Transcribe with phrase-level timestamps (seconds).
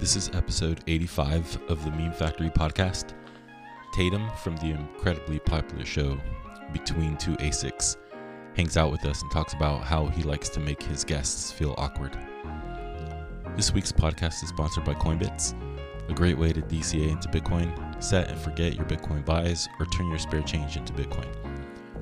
[0.00, 3.12] This is episode 85 of the Meme Factory podcast.
[3.92, 6.18] Tatum from the incredibly popular show
[6.72, 7.98] Between Two Asics
[8.56, 11.74] hangs out with us and talks about how he likes to make his guests feel
[11.76, 12.16] awkward.
[13.56, 15.54] This week's podcast is sponsored by Coinbits,
[16.08, 20.08] a great way to DCA into Bitcoin, set and forget your Bitcoin buys, or turn
[20.08, 21.28] your spare change into Bitcoin.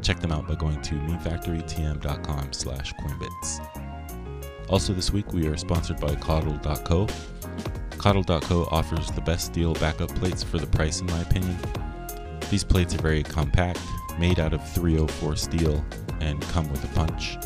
[0.03, 4.69] Check them out by going to memefactorytm.com slash coinbits.
[4.69, 7.09] Also this week we are sponsored by Codl.co.
[8.09, 11.59] Codl.co offers the best steel backup plates for the price in my opinion.
[12.49, 13.81] These plates are very compact,
[14.19, 15.85] made out of 304 steel,
[16.21, 17.37] and come with a punch.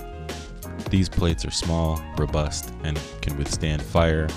[0.89, 4.29] These plates are small, robust, and can withstand fire,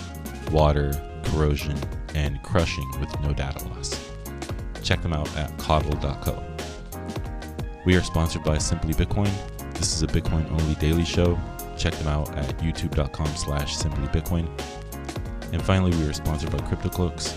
[0.52, 1.78] water, corrosion,
[2.16, 4.12] and crushing with no data loss.
[4.82, 6.44] Check them out at codl.co.
[7.86, 9.30] We are sponsored by Simply Bitcoin.
[9.76, 11.40] This is a Bitcoin only daily show.
[11.78, 14.50] Check them out at youtube.com slash simplybitcoin.
[15.52, 17.34] And finally, we are sponsored by CryptoCloaks.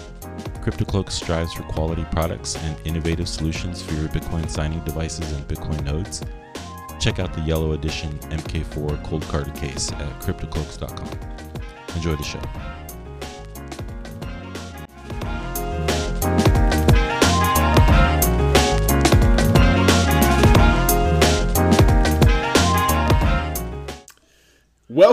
[0.63, 5.83] CryptoCloaks strives for quality products and innovative solutions for your Bitcoin signing devices and Bitcoin
[5.85, 6.23] nodes.
[7.01, 11.09] Check out the yellow edition MK4 Coldcard case at cryptocloaks.com.
[11.97, 12.78] Enjoy the show.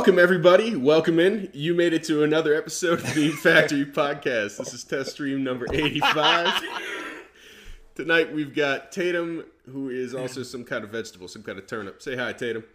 [0.05, 0.75] Welcome, everybody.
[0.75, 1.49] Welcome in.
[1.51, 4.57] You made it to another episode of the Factory Podcast.
[4.57, 6.63] This is test stream number 85.
[7.95, 12.03] Tonight we've got Tatum, who is also some kind of vegetable, some kind of turnip.
[12.03, 12.65] Say hi, Tatum.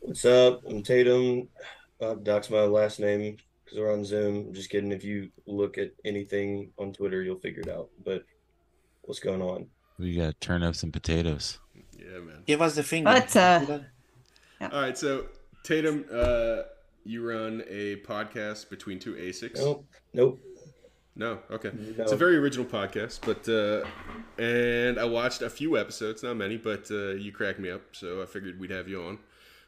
[0.00, 0.62] What's up?
[0.66, 1.48] I'm Tatum.
[2.00, 4.46] Uh, Doc's my last name because we're on Zoom.
[4.46, 4.92] I'm just kidding.
[4.92, 7.90] If you look at anything on Twitter, you'll figure it out.
[8.02, 8.24] But
[9.02, 9.66] what's going on?
[9.98, 11.58] We got turnips and potatoes.
[11.98, 12.44] Yeah, man.
[12.46, 13.10] Give us the finger.
[13.12, 13.80] But, uh,
[14.62, 15.26] All right, so
[15.66, 16.62] Tatum, uh,
[17.04, 19.56] you run a podcast between two ASICs.
[19.56, 19.84] Nope.
[20.14, 20.40] Nope.
[21.16, 21.72] No, okay.
[21.96, 22.04] No.
[22.04, 23.84] It's a very original podcast, but uh,
[24.40, 28.22] and I watched a few episodes, not many, but uh, you cracked me up, so
[28.22, 29.18] I figured we'd have you on.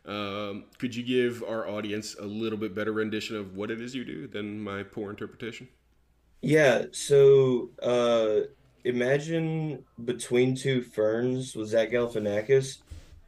[0.07, 3.93] Um, could you give our audience a little bit better rendition of what it is
[3.93, 5.67] you do than my poor interpretation?
[6.43, 6.85] Yeah.
[6.93, 8.47] So uh,
[8.85, 12.79] imagine Between Two Ferns with Zach Galifianakis,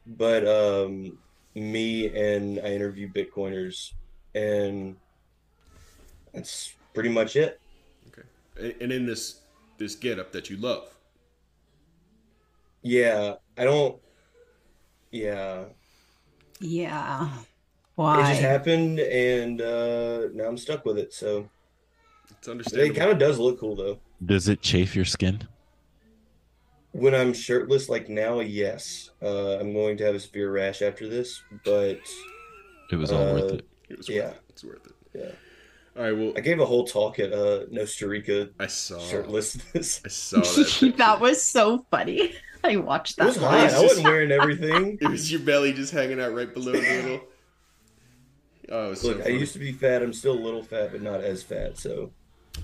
[0.07, 1.17] but um,
[1.55, 3.93] me and I interview Bitcoiners,
[4.35, 4.95] and
[6.33, 7.59] that's pretty much it.
[8.07, 9.41] Okay, and in this
[9.77, 10.93] this getup that you love.
[12.81, 13.35] Yeah.
[13.57, 13.99] I don't.
[15.11, 15.65] Yeah.
[16.59, 17.29] yeah.
[17.95, 18.21] Why?
[18.21, 21.13] It just happened, and uh, now I'm stuck with it.
[21.13, 21.49] So.
[22.37, 22.95] It's understandable.
[22.95, 23.99] It kind of does look cool though.
[24.25, 25.47] Does it chafe your skin?
[26.93, 29.11] When I'm shirtless, like now, yes.
[29.21, 31.99] Uh, I'm going to have a severe rash after this, but
[32.91, 33.67] It was all worth Uh, it.
[33.89, 34.25] It was Yeah.
[34.25, 34.41] worth it.
[34.49, 34.93] It's worth it.
[35.13, 35.31] yeah.
[35.97, 36.11] All right.
[36.17, 38.97] Well, I gave a whole talk at uh, Costa Rica I saw.
[38.99, 40.01] shirtlessness.
[40.05, 40.93] I saw that.
[40.97, 42.33] that was so funny.
[42.63, 43.29] I watched that.
[43.29, 43.41] It that.
[43.41, 43.79] was hot.
[43.79, 44.97] I wasn't wearing everything.
[45.01, 47.21] It was your belly just hanging out right below the little.
[48.69, 50.01] Oh, it was so Look, I used to be fat.
[50.03, 51.77] I'm still a little fat, but not as fat.
[51.77, 52.11] So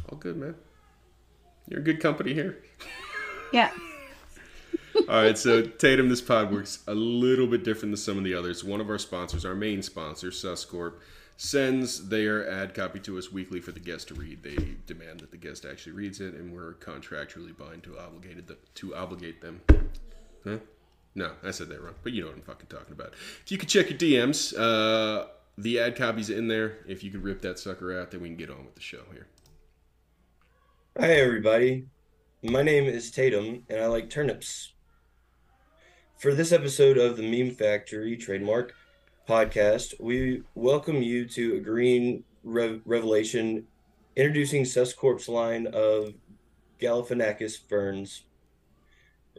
[0.09, 0.55] All good, man.
[1.67, 2.59] You're in good company here.
[3.51, 3.71] Yeah.
[5.09, 8.34] All right, so Tatum, this pod works a little bit different than some of the
[8.34, 8.63] others.
[8.63, 10.96] One of our sponsors, our main sponsor, Suscorp,
[11.38, 14.44] sends their ad copy to us weekly for the guest to read.
[14.44, 18.59] They demand that the guest actually reads it, and we're contractually bound to obligated th-
[18.75, 19.62] to obligate them.
[20.44, 20.57] Huh?
[21.16, 23.13] No, I said that wrong, but you know what I'm fucking talking about.
[23.44, 26.80] If you could check your DMs, uh, the ad copy's in there.
[26.88, 29.02] If you could rip that sucker out, then we can get on with the show
[29.13, 29.28] here.
[31.00, 31.86] hi everybody.
[32.44, 34.74] My name is Tatum, and I like turnips.
[36.17, 38.73] For this episode of the Meme Factory trademark
[39.29, 43.68] podcast, we welcome you to a green rev- revelation
[44.15, 46.15] introducing Suscorp's line of
[46.81, 48.24] Galifianakis ferns.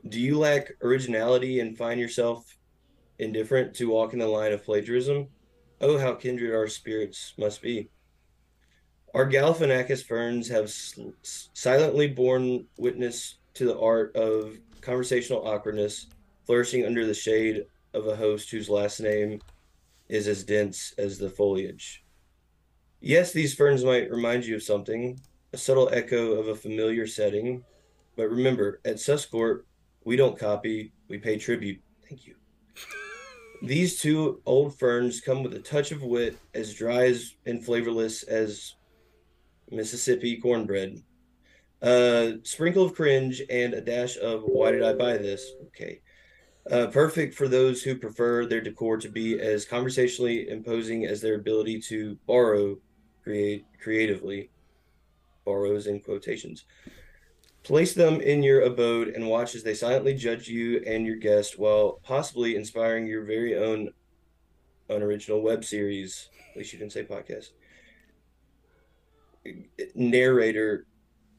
[0.08, 2.56] Do you lack originality and find yourself
[3.18, 5.26] indifferent to walking the line of plagiarism?
[5.80, 7.90] Oh, how kindred our spirits must be.
[9.14, 10.72] Our Galifianakis ferns have
[11.54, 16.06] silently borne witness to the art of conversational awkwardness,
[16.48, 19.38] flourishing under the shade of a host whose last name
[20.08, 22.02] is as dense as the foliage.
[23.02, 25.20] Yes, these ferns might remind you of something,
[25.52, 27.62] a subtle echo of a familiar setting,
[28.16, 29.64] but remember, at Suscorp,
[30.04, 31.82] we don't copy, we pay tribute.
[32.08, 32.36] Thank you.
[33.62, 38.22] These two old ferns come with a touch of wit as dry as and flavorless
[38.22, 38.74] as
[39.70, 41.02] Mississippi cornbread.
[41.82, 45.52] A sprinkle of cringe and a dash of why did I buy this?
[45.66, 46.00] Okay.
[46.70, 51.36] Uh, perfect for those who prefer their decor to be as conversationally imposing as their
[51.36, 52.76] ability to borrow
[53.22, 54.50] create creatively.
[55.44, 56.64] borrows in quotations.
[57.62, 61.58] Place them in your abode and watch as they silently judge you and your guest
[61.58, 63.90] while possibly inspiring your very own
[64.90, 66.28] unoriginal web series.
[66.50, 67.50] At least you didn't say podcast.
[69.94, 70.86] Narrator.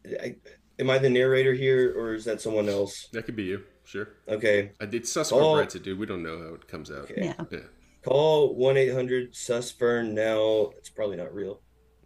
[0.05, 0.35] I,
[0.79, 3.09] am I the narrator here or is that someone else?
[3.11, 3.63] That could be you.
[3.89, 4.09] Sure.
[4.27, 4.73] Okay.
[4.79, 5.57] I did Susper Oh.
[5.57, 5.97] writes it, dude.
[5.97, 7.09] We don't know how it comes out.
[7.09, 7.23] Okay.
[7.25, 7.33] Yeah.
[7.49, 7.59] Yeah.
[8.03, 10.73] Call 1 800 Susfern now.
[10.77, 11.61] It's probably not real.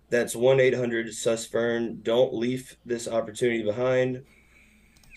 [0.09, 2.01] That's 1 800 Susfern.
[2.01, 4.23] Don't leave this opportunity behind.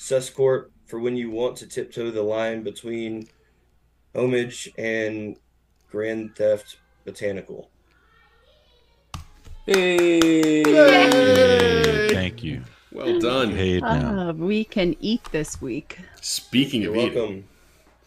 [0.00, 3.28] Suscorp for when you want to tiptoe the line between
[4.16, 5.36] homage and
[5.88, 7.70] Grand Theft Botanical.
[9.66, 10.62] Hey.
[10.64, 12.64] Yay, Thank you.
[12.96, 13.52] Well done.
[13.52, 14.30] Paid now.
[14.30, 15.98] Uh, we can eat this week.
[16.20, 17.44] Speaking You're of eating, welcome.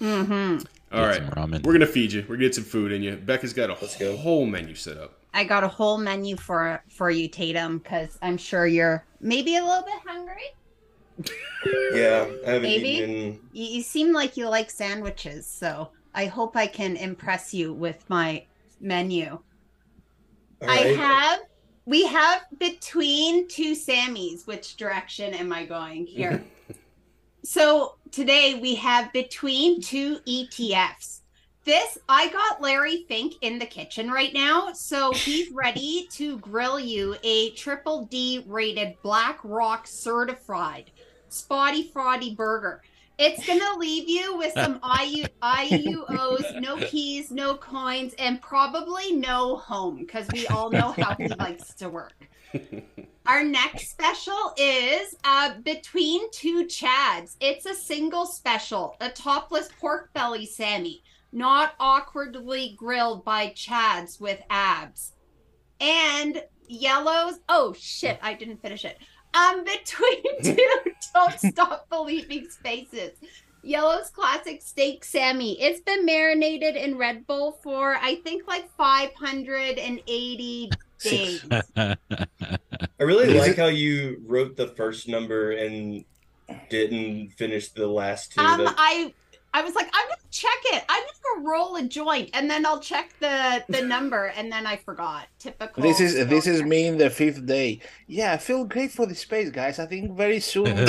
[0.02, 0.66] Mm-hmm.
[0.92, 1.64] all Get right, some ramen.
[1.64, 2.22] we're gonna feed you.
[2.22, 3.16] We're gonna get some food in you.
[3.18, 4.18] Becca's got a Let's go.
[4.18, 5.14] whole menu set up.
[5.34, 9.64] I got a whole menu for for you, Tatum, because I'm sure you're maybe a
[9.64, 10.42] little bit hungry.
[11.94, 12.88] Yeah, I haven't Maybe?
[12.90, 17.74] eaten You, you seem like you like sandwiches, so I hope I can impress you
[17.74, 18.46] with my
[18.80, 19.38] menu.
[20.62, 21.40] all I have.
[21.90, 24.46] We have between two Sammys.
[24.46, 26.44] Which direction am I going here?
[27.44, 31.22] so today we have between two ETFs.
[31.66, 36.80] This I got Larry Fink in the kitchen right now, so he's ready to grill
[36.80, 40.92] you a triple D rated BlackRock certified
[41.30, 42.84] spotty frotty burger.
[43.20, 49.58] It's gonna leave you with some IU, IUOs, no keys, no coins, and probably no
[49.58, 52.14] home because we all know how he likes to work.
[53.26, 57.36] Our next special is uh, Between Two Chads.
[57.42, 64.42] It's a single special, a topless pork belly Sammy, not awkwardly grilled by Chads with
[64.50, 65.14] abs.
[65.82, 67.40] And yellows.
[67.50, 68.98] Oh shit, I didn't finish it.
[69.34, 73.12] Um, between two don't stop believing spaces.
[73.62, 75.60] Yellow's classic steak Sammy.
[75.62, 80.72] It's been marinated in Red Bull for I think like 580
[81.04, 81.46] days.
[81.76, 81.98] I
[83.00, 86.06] really like how you wrote the first number and
[86.70, 88.42] didn't finish the last two.
[88.42, 89.14] Um, That- I
[89.54, 90.84] I was like, I'm gonna check it.
[90.88, 91.04] I'm
[91.36, 95.28] gonna roll a joint, and then I'll check the the number, and then I forgot.
[95.40, 95.82] Typical.
[95.82, 97.80] This is this is me in the fifth day.
[98.08, 99.80] Yeah, I feel great for the space, guys.
[99.80, 100.66] I think very soon.
[100.76, 100.82] be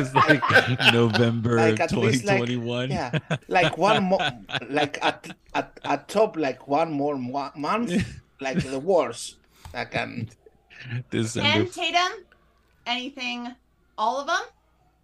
[0.00, 2.90] it's like November Like, at least, like, 2021.
[2.90, 3.18] Yeah,
[3.48, 4.20] like one more,
[4.70, 7.92] like at at at top, like one more mo- month,
[8.40, 9.36] like the worst.
[9.74, 10.28] I can.
[10.90, 11.48] Um, December.
[11.48, 12.12] And Tatum,
[12.86, 13.54] anything?
[13.98, 14.40] All of them?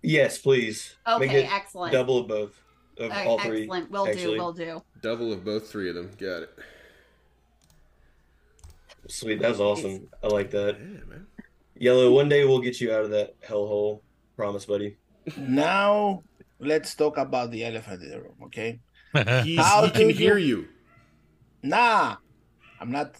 [0.04, 0.94] Yes, please.
[1.06, 1.92] Make Okay, it excellent.
[1.92, 2.60] double of both
[2.98, 3.62] of Uh, all three.
[3.62, 3.90] excellent.
[3.90, 4.22] We'll actually.
[4.36, 4.38] do.
[4.38, 4.82] We'll do.
[5.02, 6.10] Double of both three of them.
[6.18, 6.50] Got it.
[9.08, 10.08] Sweet, that was awesome.
[10.22, 10.76] I like that.
[10.80, 11.26] Yeah, man.
[11.76, 14.00] Yellow, one day we'll get you out of that hellhole.
[14.36, 14.96] Promise, buddy.
[15.36, 16.22] Now
[16.58, 18.80] let's talk about the elephant in the room, okay?
[19.44, 20.68] He's, How he can do hear you- you.
[21.62, 22.16] Nah,
[22.80, 23.16] I'm not.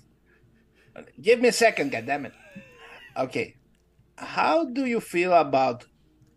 [1.20, 2.32] Give me a second, goddammit.
[3.17, 3.56] Okay,
[4.17, 5.86] how do you feel about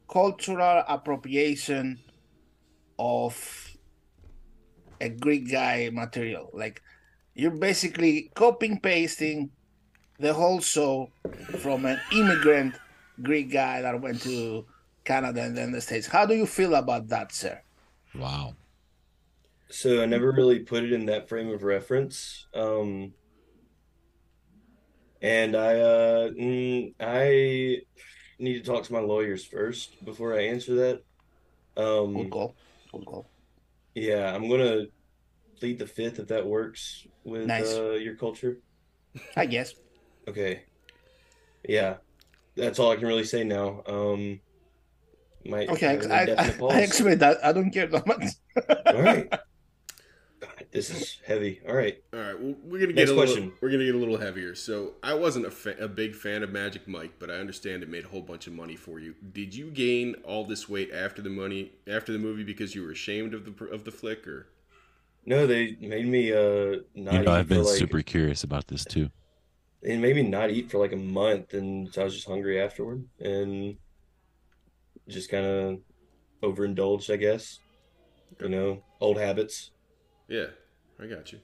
[0.09, 1.99] cultural appropriation
[2.97, 3.77] of
[4.99, 6.49] a Greek guy material?
[6.53, 6.81] Like
[7.35, 9.51] you're basically copying pasting
[10.19, 11.09] the whole show
[11.59, 12.75] from an immigrant
[13.21, 14.65] Greek guy that went to
[15.05, 16.07] Canada and then the States.
[16.07, 17.61] How do you feel about that, sir?
[18.15, 18.55] wow.
[19.69, 22.47] So I never really put it in that frame of reference.
[22.53, 23.13] Um,
[25.21, 27.81] and I, uh, mm, I
[28.39, 31.03] need to talk to my lawyers first before I answer that.
[31.75, 32.55] Good Um, call.
[32.91, 33.29] Good call.
[33.95, 34.85] yeah, I'm gonna
[35.59, 37.73] plead the fifth if that works with Nice.
[37.75, 38.59] uh, your culture.
[39.35, 39.73] I guess.
[40.27, 40.63] Okay.
[41.67, 41.97] Yeah,
[42.55, 43.81] that's all I can really say now.
[43.87, 44.39] Um,
[45.45, 46.65] might Okay, I, I, I.
[46.75, 47.43] I expect that.
[47.43, 48.23] I don't care that much.
[48.85, 49.27] All right.
[50.67, 51.61] God, this is heavy.
[51.67, 52.01] All right.
[52.13, 53.33] All right, well, we're gonna get Next a little.
[53.33, 53.53] question.
[53.61, 54.55] We're gonna get a little heavier.
[54.55, 57.89] So I wasn't a, fa- a big fan of Magic Mike, but I understand it
[57.89, 59.15] made a whole bunch of money for you.
[59.33, 62.91] Did you gain all this weight after the money after the movie because you were
[62.91, 64.47] ashamed of the pr- of the flick, or
[65.25, 68.67] No, they made me uh not You know, eat I've been like super curious about
[68.67, 69.09] this too.
[69.81, 72.59] it made me not eat for like a month, and so I was just hungry
[72.61, 73.77] afterward, and
[75.07, 75.79] just kind of
[76.43, 77.59] overindulged, I guess.
[78.41, 79.71] You know, old habits.
[80.27, 80.45] Yeah,
[80.99, 81.39] I got you.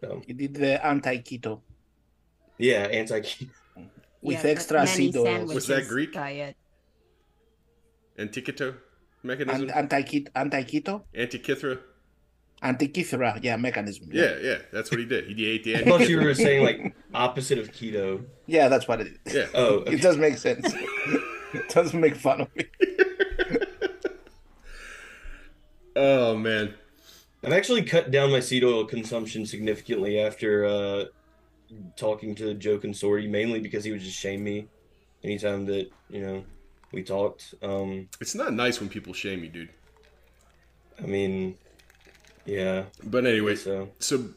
[0.00, 1.60] So He did the anti-keto
[2.58, 3.20] yeah, anti.
[3.20, 3.48] Keto.
[4.20, 5.26] With Yeah, extra many seed oils.
[5.26, 6.12] sandwiches Was that Greek?
[6.12, 6.56] Diet.
[8.18, 8.74] Antikythera
[9.22, 11.02] mechanism, Anti-keto, anti-keto.
[11.14, 11.78] Antikythera
[12.60, 14.08] Antikythera, yeah, mechanism.
[14.10, 15.26] Yeah, yeah, that's what he did.
[15.28, 18.24] He ate the I thought you were saying like opposite of keto.
[18.46, 19.34] Yeah, that's what it is.
[19.34, 19.46] Yeah.
[19.54, 20.66] Oh, It does make sense.
[21.54, 22.64] it doesn't make fun of me.
[25.96, 26.74] Oh man.
[27.44, 31.04] I've actually cut down my seed oil consumption significantly after uh,
[31.96, 34.68] talking to Joe Consorti, mainly because he would just shame me
[35.24, 36.44] anytime that you know
[36.92, 37.54] we talked.
[37.62, 39.70] Um, It's not nice when people shame you, dude.
[41.02, 41.56] I mean,
[42.44, 42.86] yeah.
[43.04, 44.30] But anyway, So so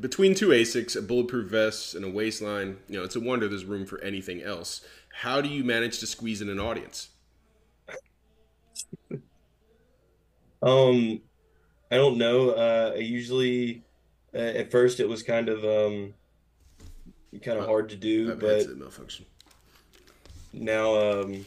[0.00, 3.64] between two Asics, a bulletproof vest, and a waistline, you know, it's a wonder there's
[3.64, 4.80] room for anything else.
[5.12, 7.08] How do you manage to squeeze in an audience?
[10.62, 11.20] Um,
[11.90, 12.50] I don't know.
[12.50, 13.82] Uh, I usually,
[14.34, 16.14] uh, at first, it was kind of um,
[17.42, 19.26] kind of hard to do, I've but headset malfunction.
[20.52, 21.46] now um,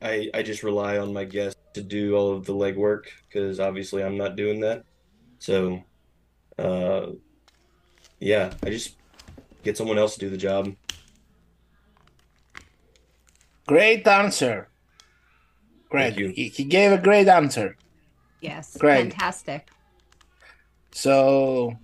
[0.00, 4.02] I I just rely on my guests to do all of the legwork because obviously
[4.04, 4.84] I'm not doing that.
[5.40, 5.82] So,
[6.58, 7.06] uh,
[8.20, 8.94] yeah, I just
[9.64, 10.74] get someone else to do the job.
[13.66, 14.68] Great answer.
[15.88, 16.16] Great.
[16.16, 17.76] He, he gave a great answer.
[18.44, 18.76] Yes.
[18.76, 18.98] Great.
[18.98, 19.70] Fantastic.
[20.92, 21.74] So,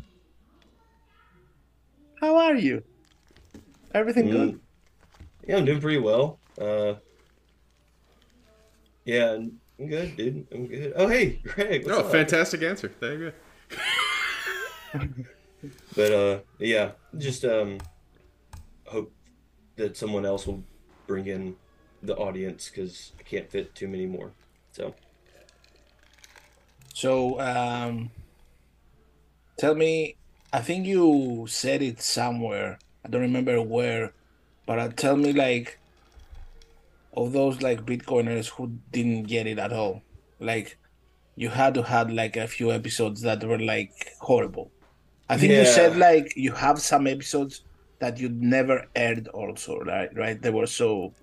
[2.21, 2.83] how are you?
[3.95, 4.31] Everything Mm.
[4.33, 4.61] good?
[5.49, 6.39] Yeah, I'm doing pretty well.
[6.61, 6.95] Uh,
[9.07, 10.47] yeah, I'm good, dude.
[10.53, 10.93] I'm good.
[10.97, 11.87] Oh, hey, Greg.
[11.87, 12.13] what's Oh, up?
[12.13, 12.93] fantastic answer.
[13.01, 13.79] There you go.
[15.95, 17.79] But uh, yeah, just um,
[18.87, 19.13] hope
[19.77, 20.63] that someone else will
[21.07, 21.57] bring in
[22.03, 24.33] the audience because I can't fit too many more.
[24.73, 24.95] So
[27.01, 28.11] So, um,
[29.57, 30.17] tell me,
[30.53, 32.79] I think you said it somewhere.
[33.03, 34.13] I don't remember where,
[34.67, 35.79] but uh, tell me, like,
[37.17, 40.03] of those like Bitcoiners who didn't get it at all.
[40.41, 40.77] Like,
[41.37, 44.71] you had to had like a few episodes that were like horrible.
[45.27, 47.65] I think you said like you have some episodes
[48.01, 50.11] that you never aired also, right?
[50.15, 50.43] Right?
[50.43, 51.15] They were so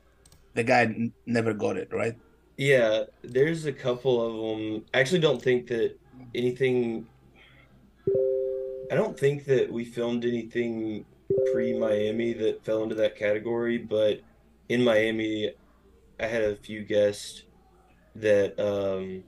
[0.55, 2.15] the guy n- never got it, right?
[2.57, 4.85] Yeah, there's a couple of them.
[4.93, 5.97] I actually don't think that
[6.33, 7.07] anything.
[8.91, 11.05] I don't think that we filmed anything
[11.53, 14.21] pre Miami that fell into that category, but
[14.69, 15.51] in Miami,
[16.19, 17.43] I had a few guests
[18.15, 19.23] that um,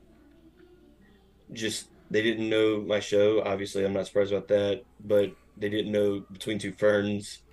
[1.53, 3.43] just they didn't know my show.
[3.43, 7.43] Obviously, I'm not surprised about that, but they didn't know Between Two Ferns.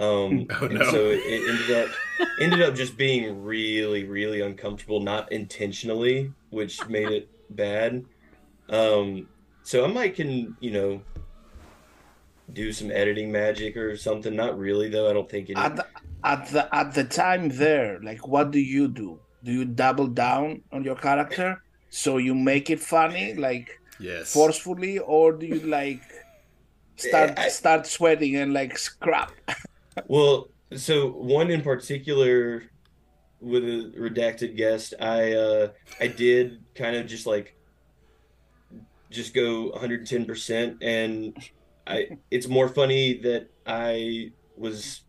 [0.00, 0.90] Um, Oh, and no.
[0.90, 1.90] so it, it ended up
[2.40, 8.04] ended up just being really, really uncomfortable, not intentionally, which made it bad.
[8.68, 9.28] Um,
[9.62, 11.02] so I might can you know
[12.52, 14.34] do some editing magic or something.
[14.34, 15.08] Not really though.
[15.08, 15.56] I don't think it.
[15.56, 15.86] at the,
[16.24, 20.62] at the at the time there like what do you do do you double down
[20.72, 23.68] on your character so you make it funny like
[24.00, 24.32] Yes.
[24.32, 26.00] forcefully or do you like
[26.96, 29.32] start I- start sweating and like scrap
[30.06, 32.64] Well, so one in particular
[33.40, 35.68] with a redacted guest, I uh
[36.00, 37.56] I did kind of just like
[39.10, 41.36] just go 110% and
[41.86, 45.02] I it's more funny that I was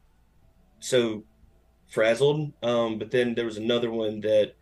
[0.80, 1.24] so
[1.88, 4.54] frazzled um but then there was another one that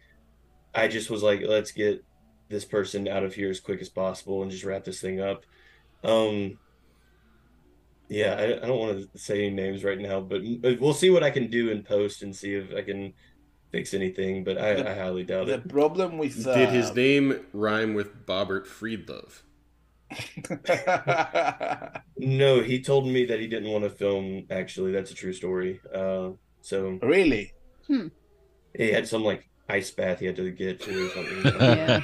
[0.74, 2.04] I just was like let's get
[2.50, 5.46] this person out of here as quick as possible and just wrap this thing up.
[6.04, 6.60] Um
[8.10, 11.10] yeah, I, I don't want to say any names right now, but but we'll see
[11.10, 13.14] what I can do in post and see if I can
[13.72, 14.44] fix anything.
[14.44, 15.64] But I, The- I highly doubt the it.
[15.64, 19.42] The problem with uh, Did his name rhyme with Bobbert Friedlove?
[22.18, 24.46] No, he told me that he didn't want to film.
[24.50, 25.82] Actually, that's a true story.
[25.94, 26.30] Uh,
[26.62, 27.52] so really
[28.78, 32.02] he had some like ice bath he had to get to or something.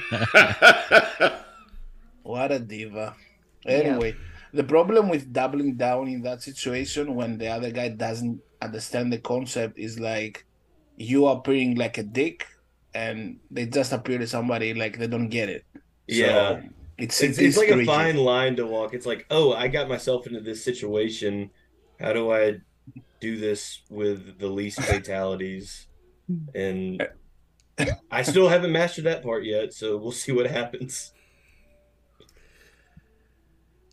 [1.20, 1.40] Yeah.
[2.22, 3.14] what a diva
[3.66, 4.14] anyway
[4.52, 9.18] the problem with doubling down in that situation when the other guy doesn't understand the
[9.18, 10.46] concept is like
[10.96, 12.46] you appearing like a dick
[12.94, 15.64] and they just appear to somebody like they don't get it
[16.06, 16.60] Yeah.
[16.62, 16.62] so
[16.98, 18.94] it's It's, it's like a fine line to walk.
[18.94, 21.50] It's like, oh, I got myself into this situation.
[21.98, 22.58] How do I
[23.20, 25.88] do this with the least fatalities?
[26.54, 27.06] And
[28.10, 31.12] I still haven't mastered that part yet, so we'll see what happens.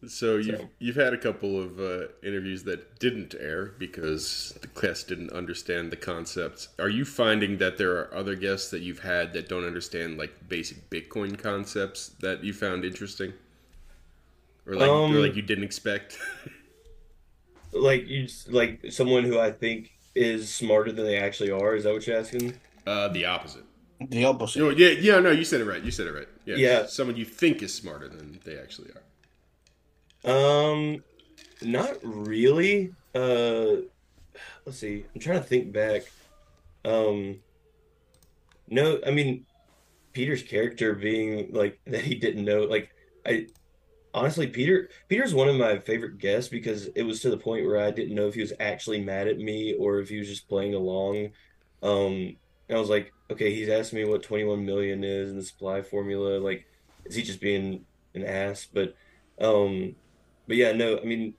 [0.06, 4.68] So you've So- you've had a couple of uh, interviews that didn't air because the
[4.68, 6.68] guests didn't understand the concepts.
[6.78, 10.48] Are you finding that there are other guests that you've had that don't understand like
[10.48, 13.34] basic Bitcoin concepts that you found interesting,
[14.68, 16.18] or like Um, or like you didn't expect?
[17.74, 21.76] Like you, just- like someone who I think is smarter than they actually are.
[21.76, 22.54] Is that what you're asking?
[22.88, 23.64] uh, the opposite.
[24.00, 24.60] The opposite.
[24.60, 25.84] No, yeah, yeah, no, you said it right.
[25.84, 26.28] You said it right.
[26.46, 26.86] Yeah, Yeah.
[26.86, 29.02] someone you think is smarter than they actually are.
[30.28, 31.04] Um,
[31.62, 32.94] not really.
[33.16, 33.82] Uh,
[34.66, 35.06] let's see.
[35.16, 36.04] I'm trying to think back.
[36.86, 37.40] Um,
[38.70, 39.46] no, I mean,
[40.14, 42.64] Peter's character being like that he didn't know.
[42.64, 42.90] Like,
[43.26, 43.48] I
[44.14, 47.80] honestly, Peter, Peter's one of my favorite guests because it was to the point where
[47.80, 50.50] I didn't know if he was actually mad at me or if he was just
[50.50, 51.30] playing along.
[51.82, 52.36] Um,
[52.70, 56.40] I was like, okay, he's asking me what 21 million is and the supply formula.
[56.40, 56.66] Like,
[57.06, 58.68] is he just being an ass?
[58.72, 58.96] But,
[59.40, 59.96] um,
[60.48, 61.34] but yeah, no, I mean,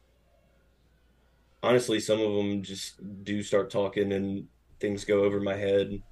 [1.62, 4.44] honestly, some of them just do start talking and
[4.80, 6.02] things go over my head.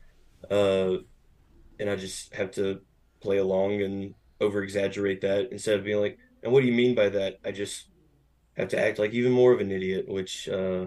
[0.51, 0.97] Uh,
[1.79, 2.81] and I just have to
[3.23, 6.95] play along and over exaggerate that instead of being like, and what do you mean
[6.95, 7.39] by that?
[7.45, 7.89] I just
[8.57, 10.87] have to act like even more of an idiot, which, uh,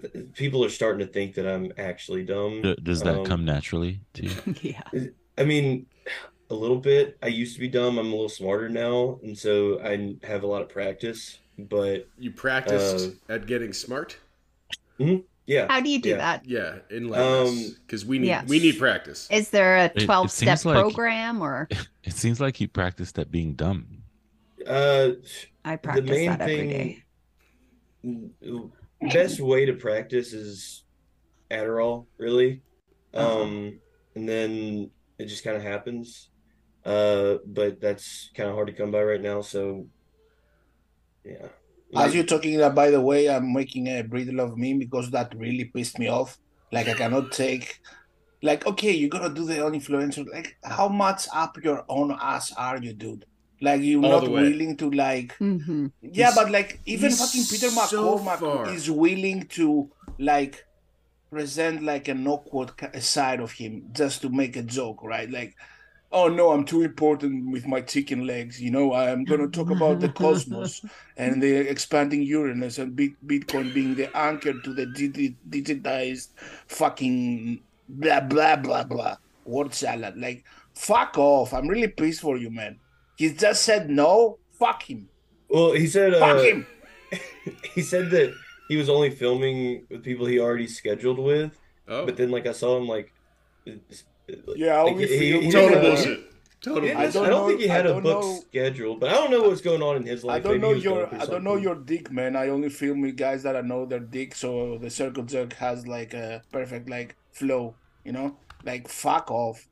[0.00, 2.76] th- people are starting to think that I'm actually dumb.
[2.82, 4.54] Does that Um, come naturally to you?
[4.62, 4.82] yeah.
[5.36, 5.86] I mean,
[6.50, 7.18] a little bit.
[7.22, 7.98] I used to be dumb.
[7.98, 11.38] I'm a little smarter now, and so I have a lot of practice.
[11.58, 14.16] But You practiced at getting smart.
[14.98, 16.16] yeah, How do you do Yeah.
[16.16, 16.46] that?
[16.48, 18.44] Yeah, enlighten us Um, because we need yeah.
[18.46, 19.28] we need practice.
[19.30, 21.68] Is there a it 12 step like- program or
[22.04, 24.02] It seems like you practiced at being dumb.
[24.66, 25.10] uh,
[25.64, 27.04] I the practice main that every day?
[28.02, 28.72] thing,
[29.12, 30.84] best way to practice is
[31.50, 32.62] Adderall, really.
[33.14, 33.42] Uh-huh.
[33.42, 33.80] Um,
[34.14, 36.28] and then it just kind of happens.
[36.88, 39.42] Uh, but that's kind of hard to come by right now.
[39.42, 39.86] So,
[41.24, 41.48] yeah.
[41.94, 45.34] As you're talking that, by the way, I'm making a breed of meme because that
[45.36, 46.38] really pissed me off.
[46.70, 47.80] Like I cannot take,
[48.42, 50.24] like okay, you're gonna do the own influencer.
[50.30, 53.24] Like how much up your own ass are you, dude?
[53.60, 57.70] Like you're All not willing to like, hmm yeah, He's- but like even fucking Peter
[57.70, 58.74] so McCormack far.
[58.74, 60.64] is willing to like
[61.30, 65.30] present like an awkward side of him just to make a joke, right?
[65.30, 65.56] Like,
[66.12, 68.60] oh no, I'm too important with my chicken legs.
[68.60, 70.84] You know, I'm gonna talk about the cosmos
[71.16, 74.86] and the expanding Uranus and Bitcoin being the anchor to the
[75.50, 76.28] digitized
[76.68, 80.16] fucking blah blah blah blah word salad.
[80.16, 80.44] Like,
[80.74, 81.52] fuck off!
[81.54, 82.78] I'm really pissed for you, man.
[83.16, 84.38] He just said no.
[84.58, 85.08] Fuck him.
[85.48, 86.66] Well, he said, Fuck uh, him.
[87.74, 88.34] he said that
[88.68, 91.58] he was only filming with people he already scheduled with.
[91.86, 93.12] Oh, But then, like, I saw him, like,
[93.64, 94.04] it's-
[94.56, 95.42] Yeah, I'll like, he- filming.
[95.42, 96.20] he total didn't bullshit.
[96.60, 96.88] Total he bullshit.
[96.90, 99.30] didn't- I I don't don't, think he had a book know- scheduled, but I don't
[99.30, 100.36] know what's going on in his life.
[100.36, 102.36] I don't Maybe know your I don't know your dick, man.
[102.36, 105.86] I only film with guys that I know their dick, so the circle jerk has
[105.86, 108.36] like a perfect like flow, you know?
[108.64, 109.66] Like fuck off.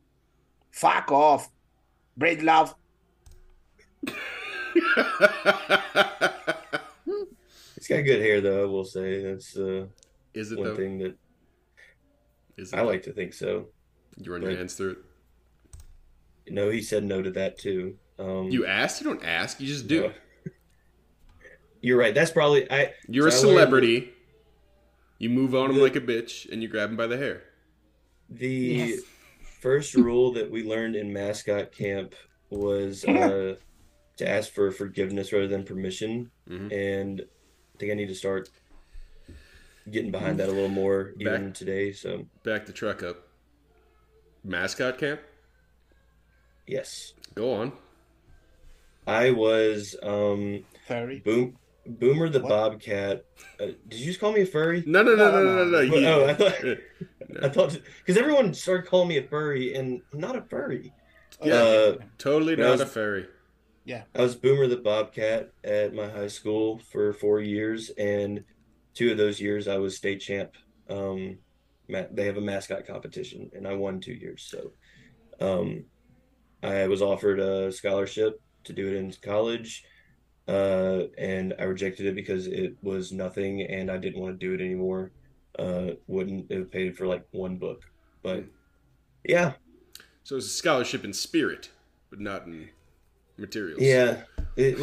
[0.71, 1.51] Fuck off.
[2.17, 2.75] Braid love.
[7.75, 8.63] He's got good hair, though.
[8.63, 9.87] I will say that's uh,
[10.35, 10.77] Is it one though?
[10.77, 11.17] thing that
[12.57, 12.89] Is it I though?
[12.89, 13.67] like to think so.
[14.19, 14.99] You run your but- hands through it.
[16.49, 17.99] No, he said no to that too.
[18.19, 19.01] Um, You ask.
[19.01, 19.61] You don't ask.
[19.61, 20.03] You just do.
[20.03, 20.13] no.
[21.81, 22.15] You're right.
[22.15, 22.95] That's probably I.
[23.09, 24.13] You're a So I learned- celebrity.
[25.19, 27.43] You move on him like a bitch, and you grab him by the hair.
[28.29, 29.01] The Yes.
[29.61, 32.15] first rule that we learned in mascot camp
[32.51, 33.57] was uh,
[34.19, 36.71] to ask for forgiveness rather than permission, Mhm.
[36.73, 38.51] and I think I need to start
[39.91, 41.93] getting behind that a little more even Back- today.
[41.93, 43.26] So Back the truck up.
[44.51, 45.21] Mascot camp.
[46.67, 47.73] yes, Go on.
[49.07, 51.21] I was um, Furry.
[51.21, 52.49] boom Boomer the What?
[52.49, 53.25] Bobcat.
[53.61, 54.83] Uh, did you just call me a furry?
[54.87, 56.01] No, no, no, No, no, no, no, no.
[56.01, 56.21] no.
[56.23, 56.75] Oh, I thought- Yeah.
[57.43, 60.93] I thought because everyone started calling me a furry, and I'm not a furry.
[61.45, 61.55] Yeah.
[61.55, 62.87] Uh, totally not was- a
[63.85, 64.03] Yeah.
[64.15, 68.43] I was Boomer the Bobcat at my high school for four years, and
[68.95, 70.53] two of those years I was state champ.
[70.89, 71.35] Um, ma-
[71.89, 74.43] they have a mascot competition, and I won two years.
[74.51, 74.73] So,
[75.45, 75.87] um,
[76.63, 79.85] I was offered a scholarship to do it in college,
[80.49, 84.55] uh, and I rejected it because it was nothing, and I didn't want to do
[84.55, 85.13] it anymore.
[85.59, 87.83] Uh, wouldn't have paid for like one book,
[88.23, 88.45] but
[89.25, 89.55] yeah,
[90.25, 91.71] So it's a scholarship in spirit,
[92.11, 92.71] but not in
[93.39, 93.81] materials.
[93.83, 94.25] Yeah,
[94.57, 94.79] it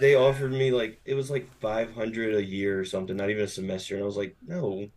[0.00, 3.48] they offered me like it was like 500 a year or something, not even a
[3.48, 4.88] semester, and I was like, no,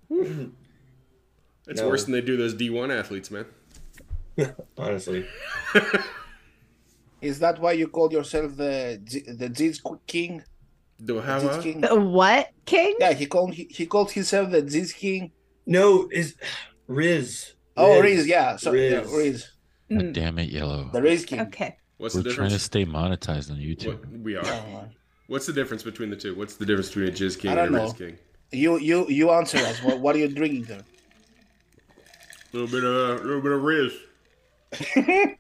[1.68, 1.88] It's No.
[1.88, 3.46] worse than they do those D1 athletes, man.
[4.78, 5.26] honestly.
[7.22, 10.44] Is that why you call yourself the J- the Ziz King?
[11.04, 11.40] Do The how?
[11.40, 11.64] Ziz?
[11.64, 11.82] King?
[11.82, 12.96] The what, King?
[13.00, 15.32] Yeah, he called he, he called himself the Ziz King.
[15.68, 16.36] No, is
[16.88, 17.54] Riz.
[17.78, 19.12] Oh, Riz, yeah, so yeah, Riz.
[19.14, 19.50] Riz,
[19.90, 20.90] God Mm, damn it, Yellow.
[20.92, 21.42] the Riz King.
[21.42, 21.78] Okay.
[21.98, 22.64] What's We're the trying to difference?
[22.64, 24.00] stay monetized on YouTube.
[24.00, 24.90] What, we are.
[25.28, 26.34] What's the difference between the two?
[26.36, 27.94] What's the difference between a Jizz King I don't and a Riz.
[27.94, 28.18] King?
[28.52, 29.84] You you you answer us.
[29.84, 30.82] What what are you drinking there?
[32.54, 33.94] A little bit of a little bit of Riz.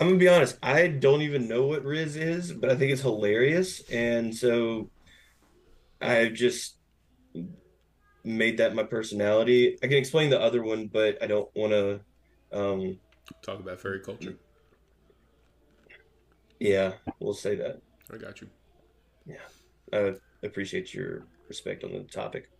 [0.00, 0.56] I'm gonna be honest.
[0.62, 4.90] I don't even know what Riz is, but I think it's hilarious, and so
[6.00, 6.76] I've just
[8.24, 9.76] made that my personality.
[9.82, 12.00] I can explain the other one, but I don't want to.
[12.52, 12.98] Um,
[13.42, 14.36] Talk about fairy culture.
[16.60, 17.80] yeah, we'll say that.
[18.12, 18.48] I got you.
[19.26, 19.36] Yeah,
[19.92, 20.14] I
[20.44, 22.50] appreciate your respect on the topic.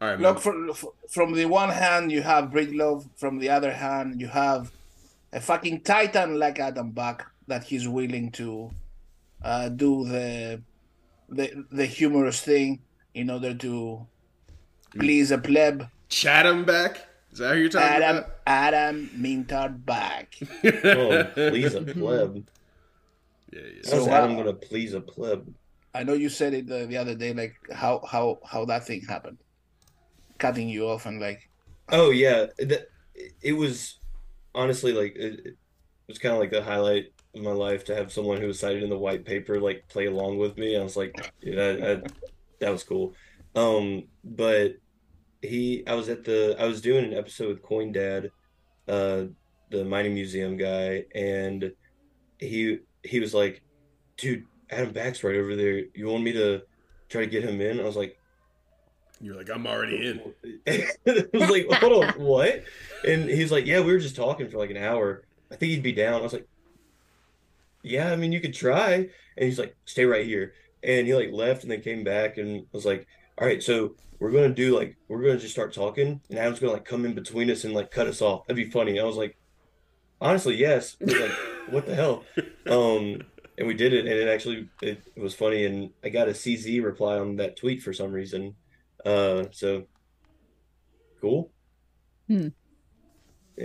[0.00, 0.20] All right.
[0.20, 3.08] Look, for, for, from the one hand, you have Breedlove.
[3.16, 4.72] From the other hand, you have
[5.32, 8.70] a fucking titan like Adam Buck that he's willing to
[9.42, 10.62] uh, do the,
[11.28, 12.80] the the humorous thing
[13.14, 14.06] in order to
[14.98, 15.88] please a pleb.
[16.08, 17.06] Chatham back.
[17.32, 18.30] Is that who you're talking Adam about?
[18.46, 20.26] Adam Mintard Buck.
[20.84, 22.46] Oh, please a pleb.
[23.52, 23.90] Yeah, yeah.
[23.90, 25.52] How's So, Adam uh, gonna please a pleb?
[25.94, 29.02] I know you said it the, the other day, like how how how that thing
[29.02, 29.38] happened,
[30.38, 31.48] cutting you off and like
[31.90, 32.88] Oh yeah, that
[33.42, 33.98] it was
[34.54, 35.56] honestly like it, it
[36.08, 38.82] was kind of like the highlight of my life to have someone who was cited
[38.82, 40.76] in the white paper like play along with me.
[40.76, 42.08] I was like, yeah, I,
[42.60, 43.14] that was cool.
[43.54, 44.76] Um, but
[45.42, 48.30] he, I was at the, I was doing an episode with Coin Dad,
[48.88, 49.24] uh,
[49.70, 51.72] the mining museum guy, and
[52.38, 53.62] he he was like,
[54.16, 55.82] dude, Adam Back's right over there.
[55.94, 56.62] You want me to
[57.10, 57.78] try to get him in?
[57.78, 58.18] I was like.
[59.20, 60.34] You're like, I'm already in.
[61.06, 62.64] I was like, hold on, what?
[63.06, 65.24] And he's like, yeah, we were just talking for like an hour.
[65.50, 66.14] I think he'd be down.
[66.14, 66.46] I was like,
[67.82, 68.94] yeah, I mean, you could try.
[69.36, 70.54] And he's like, stay right here.
[70.82, 73.06] And he like left and then came back and was like,
[73.38, 76.72] all right, so we're gonna do like we're gonna just start talking, and Adam's gonna
[76.72, 78.46] like come in between us and like cut us off.
[78.46, 79.00] That'd be funny.
[79.00, 79.36] I was like,
[80.20, 80.96] honestly, yes.
[81.00, 81.30] Like,
[81.70, 82.24] what the hell?
[82.66, 83.22] Um,
[83.58, 85.64] and we did it, and it actually it, it was funny.
[85.64, 88.54] And I got a CZ reply on that tweet for some reason.
[89.04, 89.84] Uh, so
[91.20, 91.50] cool.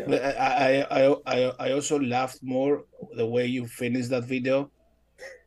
[0.08, 4.70] I, I, I, I, I also laughed more the way you finished that video.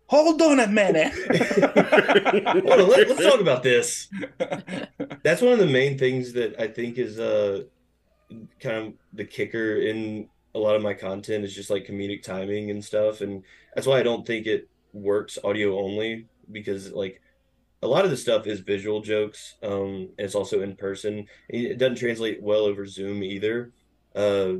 [0.06, 1.12] Hold on a minute.
[1.12, 4.08] Hold on, let, us talk about this.
[5.22, 7.62] That's one of the main things that I think is uh
[8.60, 12.70] kind of the kicker in a lot of my content is just like comedic timing
[12.70, 13.42] and stuff, and
[13.74, 17.22] that's why I don't think it works audio only because like
[17.82, 19.56] a lot of the stuff is visual jokes.
[19.62, 21.26] Um, and it's also in person.
[21.48, 23.72] It doesn't translate well over Zoom either,
[24.14, 24.54] uh,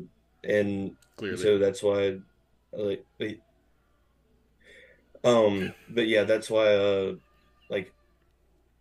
[0.44, 1.36] and Clearly.
[1.36, 2.18] so that's why
[2.72, 3.40] like like-
[5.24, 7.12] um but yeah that's why uh
[7.70, 7.92] like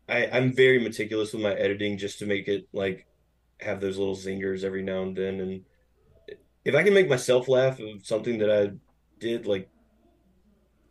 [0.09, 3.05] i i'm very meticulous with my editing just to make it like
[3.59, 5.61] have those little zingers every now and then and
[6.65, 8.71] if i can make myself laugh of something that i
[9.19, 9.69] did like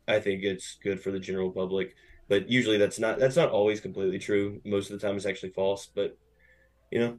[0.06, 1.96] i think it's good for the general public
[2.30, 5.50] but usually that's not that's not always completely true most of the time it's actually
[5.50, 6.16] false but
[6.90, 7.18] you know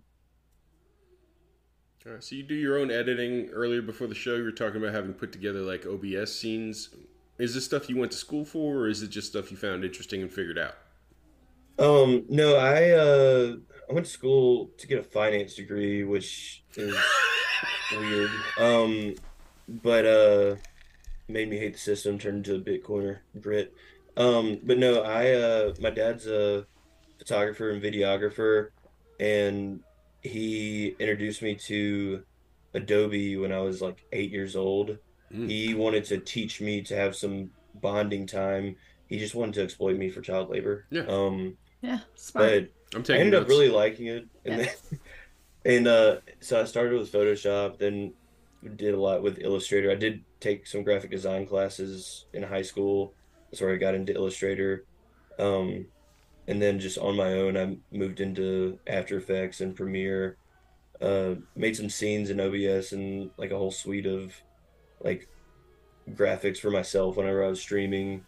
[2.05, 3.49] All right, so you do your own editing.
[3.49, 6.89] Earlier before the show, you were talking about having put together like OBS scenes.
[7.37, 9.85] Is this stuff you went to school for, or is it just stuff you found
[9.85, 10.75] interesting and figured out?
[11.77, 13.55] Um, no, I uh
[13.89, 16.95] I went to school to get a finance degree, which is
[17.91, 18.31] weird.
[18.57, 19.15] Um,
[19.67, 20.55] but uh
[21.27, 23.73] made me hate the system, turned into a Bitcoiner Brit.
[24.17, 26.65] Um, but no, I uh my dad's a
[27.19, 28.69] photographer and videographer
[29.19, 29.79] and
[30.21, 32.23] he introduced me to
[32.73, 34.97] Adobe when I was like eight years old.
[35.33, 35.49] Mm.
[35.49, 38.75] He wanted to teach me to have some bonding time.
[39.07, 40.85] He just wanted to exploit me for child labor.
[40.91, 41.05] Yeah.
[41.07, 42.49] Um, Yeah, smart.
[42.49, 44.69] but I'm I taking ended up really liking it, and Yeah.
[44.91, 44.99] then,
[45.65, 48.13] and uh, so I started with Photoshop, then
[48.75, 49.91] did a lot with Illustrator.
[49.91, 53.15] I did take some graphic design classes in high school.
[53.51, 54.85] That's where I got into Illustrator,
[55.37, 55.85] um,
[56.47, 60.37] and then just on my own, I moved into After Effects and Premiere.
[61.01, 64.35] Uh, made some scenes in OBS and like a whole suite of
[65.03, 65.27] like
[66.11, 68.23] graphics for myself whenever I was streaming,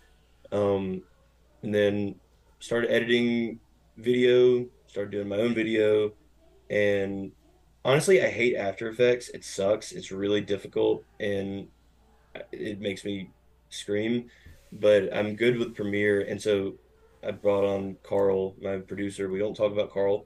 [0.51, 1.03] um,
[1.61, 2.15] and then
[2.59, 3.59] started editing
[3.97, 6.13] video, started doing my own video,
[6.69, 7.31] and
[7.85, 9.29] honestly, I hate After Effects.
[9.29, 9.91] It sucks.
[9.91, 11.67] It's really difficult and
[12.51, 13.29] it makes me
[13.69, 14.29] scream,
[14.79, 16.75] but I'm good with Premiere, and so
[17.25, 19.29] I brought on Carl, my producer.
[19.29, 20.25] We don't talk about Carl.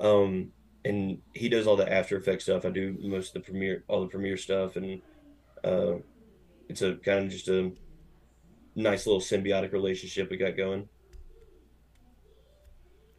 [0.00, 0.50] Um,
[0.84, 2.64] and he does all the After Effects stuff.
[2.64, 5.00] I do most of the Premiere, all the Premiere stuff, and
[5.62, 5.94] uh,
[6.68, 7.72] it's a kind of just a
[8.74, 10.88] nice little symbiotic relationship we got going.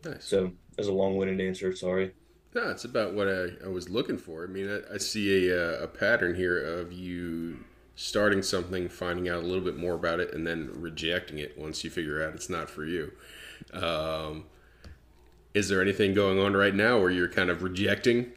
[0.03, 0.25] Nice.
[0.25, 2.13] So, as a long-winded answer, sorry.
[2.53, 4.43] No, it's about what I, I was looking for.
[4.43, 9.29] I mean, I, I see a, uh, a pattern here of you starting something, finding
[9.29, 12.36] out a little bit more about it, and then rejecting it once you figure out
[12.36, 13.12] it's not for you.
[13.73, 14.45] Um,
[15.53, 18.34] is there anything going on right now where you're kind of rejecting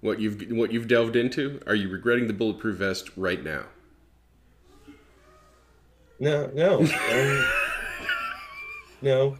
[0.00, 1.60] What you've what you've delved into?
[1.66, 3.66] Are you regretting the bulletproof vest right now?
[6.18, 7.52] No, no, um,
[9.00, 9.36] no,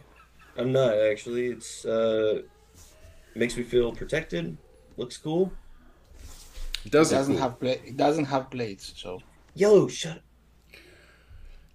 [0.57, 1.47] I'm not actually.
[1.49, 2.43] It's uh,
[3.35, 4.57] makes me feel protected.
[4.97, 5.59] Looks cool.
[6.85, 7.11] It It doesn't.
[7.11, 7.81] doesn't have plate.
[7.85, 10.17] It doesn't have plates, so Yellow, shut.
[10.17, 10.23] up.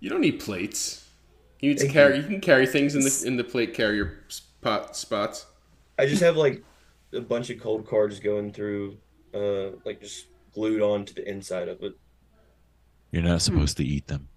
[0.01, 1.09] You don't need plates.
[1.61, 2.19] You need to carry.
[2.19, 2.23] You.
[2.23, 5.47] can carry things in the in the plate carrier spot spots.
[5.99, 6.63] I just have like
[7.13, 8.99] a bunch of cold cards going through,
[9.35, 11.95] uh, like just glued on to the inside of it.
[13.11, 14.29] You're not supposed to eat them.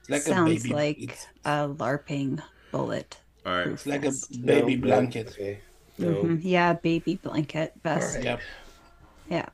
[0.00, 0.74] it's like a Sounds baby.
[0.74, 3.18] like it's, a LARPing bullet.
[3.46, 3.68] All right.
[3.68, 4.12] it's like a
[4.44, 5.28] baby No, no, blanket.
[5.28, 5.60] Okay.
[5.96, 6.08] No.
[6.22, 6.40] Mhm.
[6.42, 8.08] Yeah, baby blanket Best.
[8.16, 8.24] Alright.
[8.24, 8.40] Yep,
[9.30, 9.46] Yeah.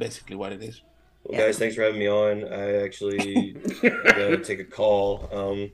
[0.00, 0.82] Basically what it is.
[1.22, 1.46] Well, Yeah.
[1.46, 2.44] guys, thanks for having me on.
[2.52, 5.28] I actually gotta take a call.
[5.32, 5.70] Um,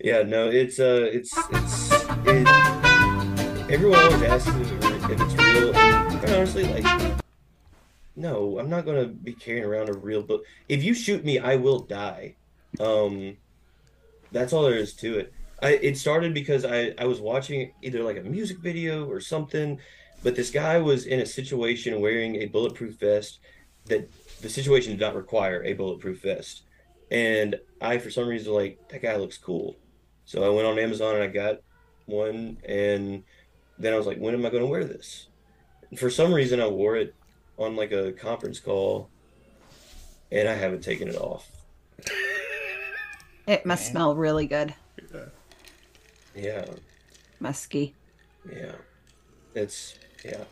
[0.00, 1.92] yeah, no, it's uh, it's it's
[2.26, 2.48] it.
[3.70, 5.74] Everyone always asks if, it- if it's real.
[5.76, 7.14] And honestly, like,
[8.16, 10.44] no, I'm not gonna be carrying around a real book.
[10.68, 12.36] If you shoot me, I will die.
[12.80, 13.36] Um,
[14.32, 15.32] that's all there is to it.
[15.62, 19.78] I it started because I I was watching either like a music video or something,
[20.24, 23.38] but this guy was in a situation wearing a bulletproof vest
[23.86, 24.08] that
[24.40, 26.62] the situation did not require a bulletproof vest.
[27.10, 29.76] And I, for some reason, like that guy looks cool.
[30.24, 31.58] So I went on Amazon and I got
[32.06, 32.56] one.
[32.66, 33.22] And
[33.78, 35.28] then I was like, when am I going to wear this?
[35.90, 37.14] And for some reason, I wore it
[37.58, 39.10] on like a conference call,
[40.32, 41.48] and I haven't taken it off.
[43.46, 43.90] It must Okay.
[43.92, 44.72] smell really good.
[45.12, 45.24] Yeah.
[46.34, 46.64] Yeah,
[47.40, 47.94] Musky.
[48.50, 48.72] yeah.
[49.54, 50.44] It's yeah.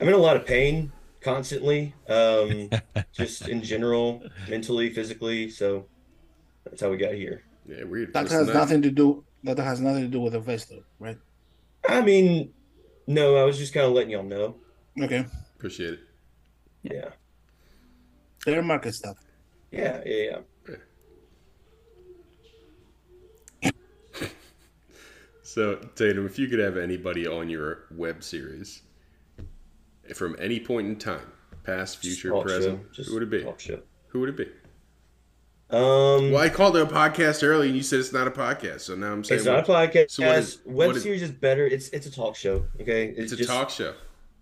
[0.00, 2.70] I'm in a lot of pain constantly, um,
[3.12, 5.50] just in general, mentally, physically.
[5.50, 5.86] So
[6.64, 7.42] that's how we got here.
[7.66, 8.12] Yeah, weird.
[8.12, 9.24] That Listen, has nothing to do.
[9.44, 11.18] That has nothing to do with the vest, though, right?
[11.88, 12.52] I mean,
[13.06, 14.56] no, I was just kind of letting y'all know.
[15.00, 16.00] Okay, Appreciate it.
[16.82, 17.10] Yeah,
[18.44, 19.16] fair market stuff.
[19.70, 20.22] yeah, yeah.
[20.30, 20.38] yeah.
[25.46, 28.82] So Tatum, if you could have anybody on your web series
[30.12, 31.30] from any point in time,
[31.62, 32.92] past, future, talk present.
[32.92, 33.44] Just who would it be?
[33.44, 33.78] Talk show.
[34.08, 34.48] Who would it be?
[35.70, 38.80] Um, Well, I called it a podcast early, and you said it's not a podcast.
[38.80, 40.10] So now I'm saying it's not a podcast.
[40.10, 41.64] So what is- Web what is- series is better.
[41.64, 42.64] It's it's a talk show.
[42.80, 43.94] Okay, it's a just- talk show.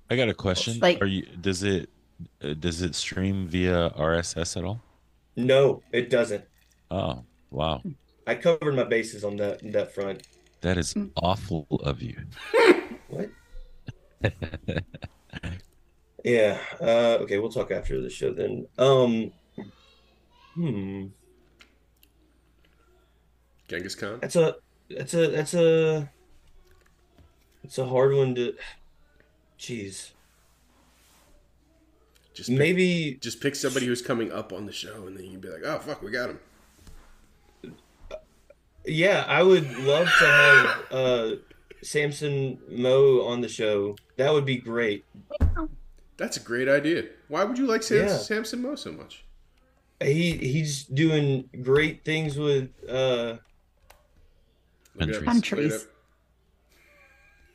[0.08, 0.78] I got a question.
[0.80, 1.26] Like- Are you?
[1.38, 1.90] Does it?
[2.42, 4.80] Uh, does it stream via RSS at all?
[5.36, 6.44] No, it doesn't.
[6.90, 7.82] Oh, wow.
[8.26, 10.22] I covered my bases on that that front.
[10.64, 12.16] That is awful of you.
[13.08, 13.30] What?
[16.24, 16.58] Yeah.
[16.80, 18.66] Uh, okay, we'll talk after the show then.
[18.78, 19.30] Um.
[20.54, 21.08] Hmm.
[23.68, 24.20] Genghis Khan.
[24.22, 24.56] That's a.
[24.88, 25.26] That's a.
[25.26, 26.10] That's a.
[27.62, 28.54] It's a hard one to.
[29.58, 30.12] Jeez.
[32.32, 33.18] Just pick, Maybe.
[33.20, 35.62] just pick somebody who's coming up on the show, and then you can be like,
[35.62, 36.40] "Oh fuck, we got him."
[38.86, 41.30] Yeah, I would love to have uh,
[41.82, 43.96] Samson Mow on the show.
[44.16, 45.04] That would be great.
[46.16, 47.04] That's a great idea.
[47.28, 48.16] Why would you like Sam- Yeah.
[48.18, 49.24] Samson Mow so much?
[50.02, 53.38] He he's doing great things with uh,
[54.96, 55.24] Look it up.
[55.24, 55.72] Countries.
[55.72, 55.90] Look it up.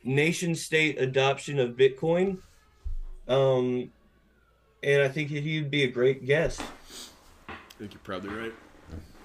[0.04, 2.38] nation state adoption of Bitcoin.
[3.28, 3.92] Um,
[4.82, 6.60] and I think he'd be a great guest.
[7.48, 8.52] I think you're probably right.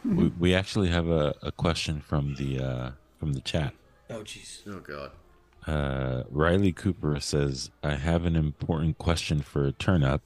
[0.05, 3.73] We, we actually have a, a question from the uh, from the chat.
[4.09, 4.61] Oh, jeez.
[4.67, 5.11] Oh god.
[5.67, 10.21] Uh, Riley Cooper says, "I have an important question for Turnup.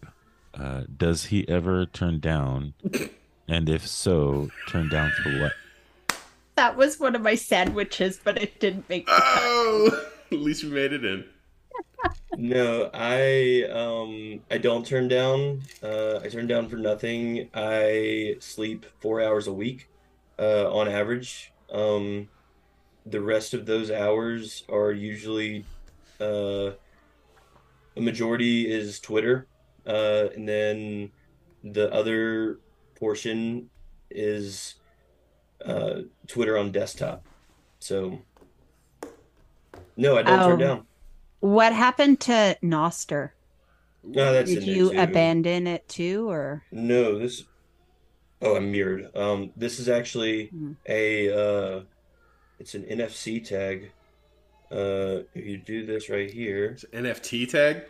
[0.53, 2.73] Uh, does he ever turn down?
[3.51, 5.53] And if so, turn down for what?
[6.53, 9.23] That was one of my sandwiches, but it didn't make the cut.
[9.41, 11.25] Oh, at least we made it in.
[12.37, 15.61] No, I um I don't turn down.
[15.83, 17.49] Uh, I turn down for nothing.
[17.53, 19.89] I sleep four hours a week,
[20.37, 21.53] uh, on average.
[21.71, 22.29] Um,
[23.05, 25.65] the rest of those hours are usually,
[26.21, 26.71] uh,
[27.97, 29.47] a majority is Twitter,
[29.87, 31.11] uh, and then
[31.63, 32.59] the other
[32.95, 33.71] portion
[34.11, 34.75] is,
[35.65, 37.25] uh, Twitter on desktop.
[37.79, 38.25] So,
[39.97, 40.57] no, I don't turn Oh.
[40.57, 40.88] down.
[41.39, 43.31] What happened to Nostr?
[44.03, 47.43] No, that's Did you abandon it too, or No, this.
[48.41, 49.15] Oh, I'm mirrored.
[49.15, 50.71] Um, this is actually Hmm.
[50.87, 51.29] a.
[51.29, 51.81] Uh,
[52.59, 53.91] it's an NFC tag.
[54.71, 57.83] Uh, if you do this right here, It's an NFT tag.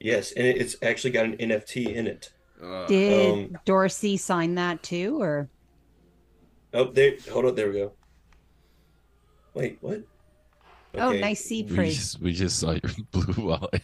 [0.00, 2.32] yes, and it's actually got an NFT in it.
[2.62, 5.48] Uh, did um, Dorsey sign that too, or
[6.74, 7.16] Oh, there.
[7.30, 7.54] Hold on.
[7.54, 7.92] There we go.
[9.54, 10.02] Wait, what?
[10.94, 13.82] Oh, nice sea We just, we just saw your blue wallet.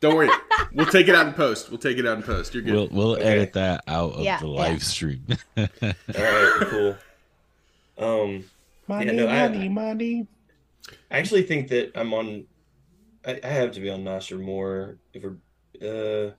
[0.00, 0.30] Don't worry.
[0.72, 1.68] We'll take it out in post.
[1.70, 2.54] We'll take it out in post.
[2.54, 2.72] You're good.
[2.74, 3.22] we'll we'll Okay.
[3.24, 4.52] edit that out of Yeah, the yeah.
[4.52, 5.24] live stream.
[5.58, 5.66] All
[6.16, 6.96] right, cool.
[7.98, 8.44] Um,
[8.88, 10.26] Money, no, I- money, money.
[11.10, 12.46] I actually think that I'm on.
[13.26, 14.96] I, I have to be on Nostr more.
[15.12, 15.36] If we're,
[15.82, 16.32] uh,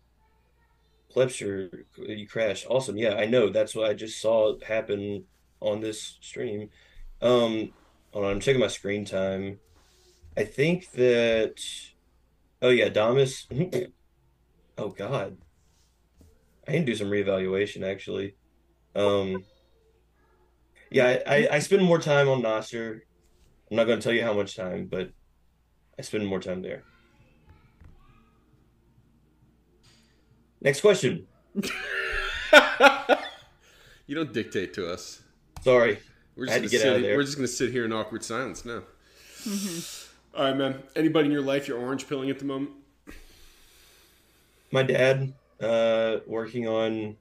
[1.16, 2.66] Plepster, you crashed.
[2.68, 2.98] Awesome.
[2.98, 3.50] Yeah, I know.
[3.50, 5.26] That's what I just saw happen
[5.62, 6.70] on this stream.
[7.22, 7.72] Um,
[8.12, 9.60] hold on, I'm checking my screen time.
[10.36, 11.64] I think that.
[12.62, 13.48] Oh yeah, Damus.
[14.78, 15.38] Oh God.
[16.68, 18.36] I need to do some reevaluation actually.
[18.96, 19.44] Um.
[20.90, 23.02] Yeah, I, I, I spend more time on Nostr.
[23.70, 25.12] I'm not going to tell you how much time, but
[25.98, 26.84] I spend more time there.
[30.62, 31.28] Next question.
[34.06, 35.24] you don't dictate to us.
[35.62, 36.00] Sorry.
[36.36, 37.18] We're I just had to gonna get sit, out of there.
[37.18, 38.84] We're just gonna sit here in awkward silence now.
[40.36, 40.84] All right, man.
[40.96, 42.72] Anybody in your life you're orange pilling at the moment?
[44.72, 47.18] My dad, uh, working on.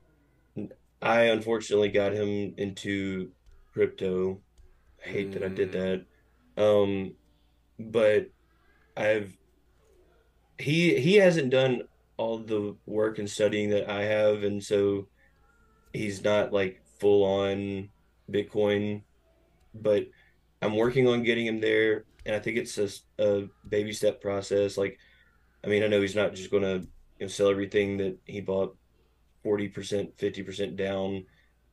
[1.03, 3.31] I unfortunately got him into
[3.73, 4.41] crypto.
[5.05, 6.05] I hate that I did that.
[6.63, 7.15] Um,
[7.79, 8.31] but
[8.97, 9.37] I've
[10.59, 11.83] he he hasn't done
[12.17, 15.09] all the work and studying that I have, and so
[15.93, 17.89] he's not like full on
[18.31, 19.03] Bitcoin.
[19.75, 20.07] But
[20.63, 24.77] I'm working on getting him there, and I think it's just a baby step process.
[24.77, 24.99] Like,
[25.65, 26.77] I mean, I know he's not just gonna
[27.19, 28.77] you know sell everything that he bought
[29.45, 31.25] 40%, 50% down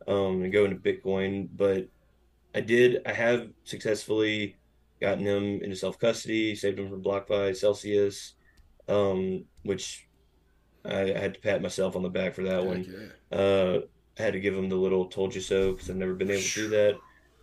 [0.08, 1.88] um, and go into Bitcoin, but
[2.56, 4.56] I did, I have successfully
[5.02, 8.34] gotten him into self custody, saved him from BlockFi, Celsius,
[8.88, 10.08] um, which
[10.86, 13.12] I, I had to pat myself on the back for that one.
[13.32, 13.38] Yeah.
[13.38, 13.80] Uh,
[14.20, 16.42] I had to give him the little told you so because I've never been able
[16.42, 16.98] to do that.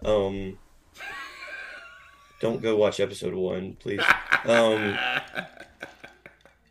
[0.05, 0.59] Um,
[2.41, 4.03] don't go watch episode one, please.
[4.45, 4.99] Um,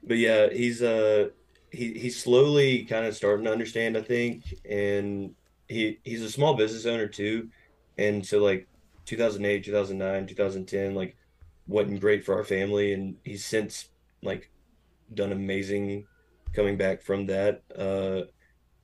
[0.03, 1.29] but yeah, he's uh
[1.71, 5.33] he he's slowly kind of starting to understand, I think, and
[5.67, 7.49] he he's a small business owner too,
[7.97, 8.67] and so like
[9.05, 11.17] 2008, 2009, 2010, like
[11.67, 13.89] wasn't great for our family, and he's since
[14.21, 14.51] like
[15.13, 16.05] done amazing
[16.53, 18.21] coming back from that, uh,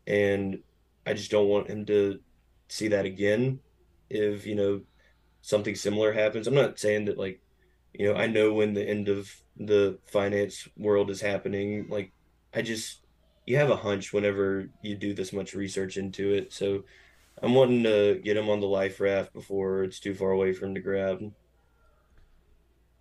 [0.07, 0.59] and
[1.09, 2.19] I just don't want him to
[2.67, 3.59] see that again
[4.09, 4.81] if you know
[5.41, 6.47] something similar happens.
[6.47, 7.41] I'm not saying that like
[7.93, 11.87] you know, I know when the end of the finance world is happening.
[11.89, 12.11] Like,
[12.53, 13.01] I just,
[13.47, 16.53] you have a hunch whenever you do this much research into it.
[16.53, 16.83] So
[17.41, 20.65] I'm wanting to get him on the life raft before it's too far away for
[20.67, 21.19] him to grab.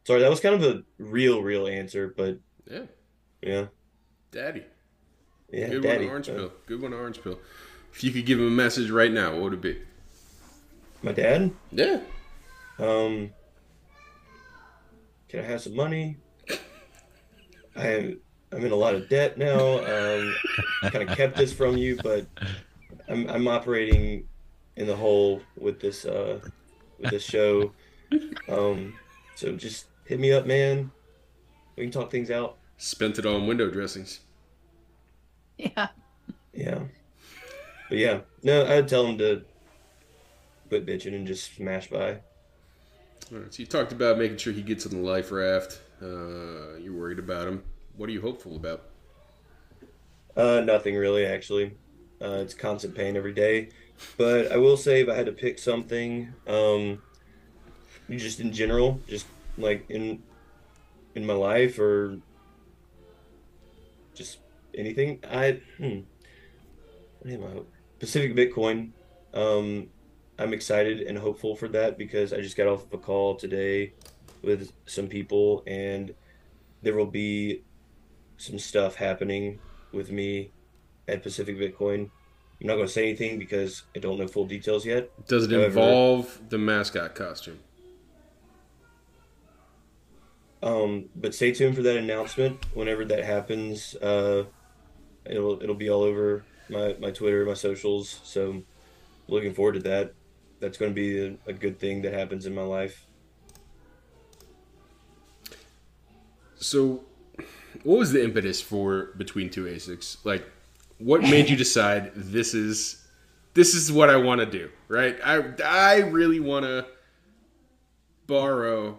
[0.06, 2.86] Sorry, that was kind of a real, real answer, but Yeah,
[3.42, 3.66] yeah,
[4.32, 4.64] daddy.
[5.52, 6.04] yeah, Good daddy.
[6.06, 6.52] one, orange uh, pill.
[6.66, 7.38] Good one, orange pill.
[7.98, 9.76] If you could give him a message right now, what would it be?
[11.02, 11.98] My dad, Yeah.
[12.78, 13.30] um,
[15.28, 16.16] can I have some money?
[17.74, 18.20] I am,
[18.52, 19.78] I'm in a lot of debt now.
[19.80, 20.32] Um,
[20.92, 22.24] kind of kept this from you, but
[23.08, 24.28] I'm I'm operating
[24.76, 26.38] in the hole with this uh
[27.00, 27.72] with this show.
[28.48, 28.94] Um,
[29.34, 30.92] so just hit me up, man.
[31.74, 32.58] We can talk things out.
[32.76, 34.20] Spent it all on window dressings.
[35.56, 35.88] Yeah.
[36.52, 36.82] Yeah.
[37.88, 39.42] But yeah, no, I'd tell him to
[40.68, 42.20] quit bitching and just smash buy.
[43.32, 45.80] All right, so you talked about making sure he gets on the life raft.
[46.02, 47.62] Uh, you're worried about him.
[47.96, 48.84] What are you hopeful about?
[50.36, 51.76] Uh, nothing really, actually.
[52.22, 53.70] Uh, it's constant pain every day.
[54.16, 57.02] But I will say, if I had to pick something, um,
[58.10, 60.22] just in general, just like in
[61.14, 62.18] in my life or
[64.14, 64.38] just
[64.74, 66.00] anything, I hmm,
[67.20, 67.77] what am I?
[67.98, 68.90] Pacific Bitcoin.
[69.34, 69.88] Um,
[70.38, 73.92] I'm excited and hopeful for that because I just got off of a call today
[74.42, 76.14] with some people, and
[76.82, 77.62] there will be
[78.36, 79.58] some stuff happening
[79.92, 80.50] with me
[81.08, 82.10] at Pacific Bitcoin.
[82.60, 85.10] I'm not going to say anything because I don't know full details yet.
[85.26, 87.58] Does it However- involve the mascot costume?
[90.62, 92.64] Um, but stay tuned for that announcement.
[92.74, 94.44] Whenever that happens, uh,
[95.24, 98.20] it'll it'll be all over my, my Twitter, my socials.
[98.24, 98.62] So
[99.28, 100.14] looking forward to that.
[100.60, 103.06] That's going to be a, a good thing that happens in my life.
[106.56, 107.04] So,
[107.84, 110.16] what was the impetus for between two ASICs?
[110.24, 110.44] Like,
[110.98, 113.06] what made you decide this is
[113.54, 114.68] this is what I want to do?
[114.88, 115.16] Right?
[115.24, 116.86] I I really want to
[118.26, 118.98] borrow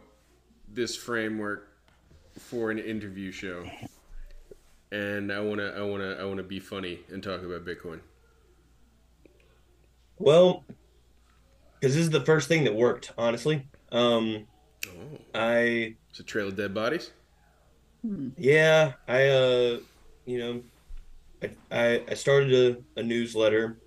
[0.72, 1.68] this framework
[2.38, 3.70] for an interview show,
[4.92, 8.02] and I wanna I wanna I wanna be funny and talk about Bitcoin.
[10.18, 10.66] Well,
[11.80, 13.12] because this is the first thing that worked.
[13.18, 14.48] Honestly, um,
[14.88, 17.12] Oh, I it's a trail of dead bodies.
[18.38, 19.80] yeah, I uh,
[20.26, 20.64] you know,
[21.44, 23.82] I I, I started a, a newsletter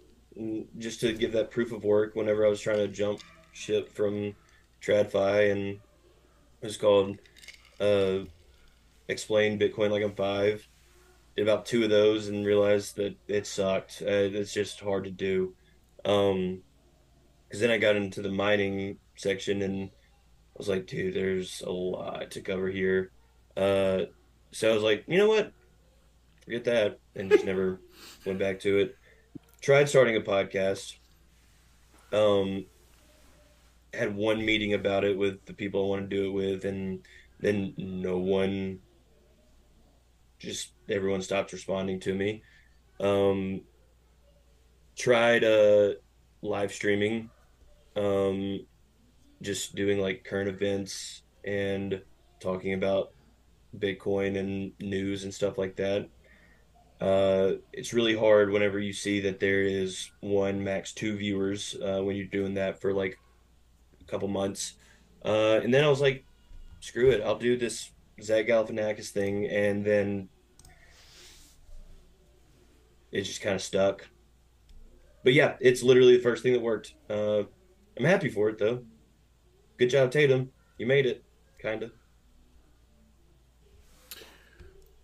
[0.79, 3.21] just to give that proof of work whenever I was trying to jump
[3.53, 4.35] ship from
[4.83, 5.61] TradFi, and
[6.63, 7.19] it was called
[7.81, 8.21] uh,
[9.09, 10.69] "Explain Bitcoin Like I'm Five.
[11.37, 14.03] Did about two of those and realized that it sucked.
[14.03, 15.55] Uh, it's just hard to do.
[16.05, 16.62] Um,
[17.53, 21.70] because then I got into the mining section and I was like, dude, there's a
[21.70, 23.11] lot to cover here.
[23.57, 24.03] Uh,
[24.53, 25.53] so I was like, you know what?
[26.45, 27.78] Forget that, and just never
[28.26, 28.97] went back to it.
[29.61, 30.97] Tried starting a podcast.
[32.12, 32.66] Um,
[33.95, 37.01] had one meeting about it with the people I want to do it with, and
[37.41, 38.80] then no one.
[40.43, 42.43] Just everyone stopped responding to me.
[42.99, 43.62] Um,
[44.97, 45.93] tried uh
[46.43, 47.30] live streaming,
[47.97, 48.66] um,
[49.40, 52.03] just doing like current events and
[52.40, 53.12] talking about
[53.78, 56.09] Bitcoin and news and stuff like that.
[57.01, 62.01] Uh, it's really hard whenever you see that there is one max two viewers uh,
[62.03, 63.16] when you're doing that for like
[64.01, 64.74] a couple months.
[65.24, 66.24] Uh, and then I was like,
[66.80, 67.90] screw it, I'll do this
[68.23, 70.29] Zach Galifianakis thing, and then
[73.11, 74.09] it just kind of stuck.
[75.25, 76.95] But yeah, it's literally the first thing that worked.
[77.09, 77.43] Uh,
[77.99, 78.83] I'm happy for it though.
[79.79, 80.51] Good job, Tatum.
[80.79, 81.23] You made it,
[81.61, 81.93] kind of.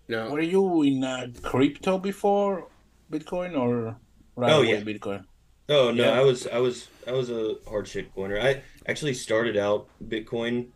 [0.09, 2.69] Now, Were you in uh, crypto before
[3.13, 3.97] Bitcoin or
[4.37, 4.81] right Oh, away yeah.
[4.81, 5.25] Bitcoin?
[5.69, 6.19] Oh no, Yeah.
[6.19, 8.41] I was I was I was a hard shit coiner.
[8.41, 10.69] I actually started out Bitcoin,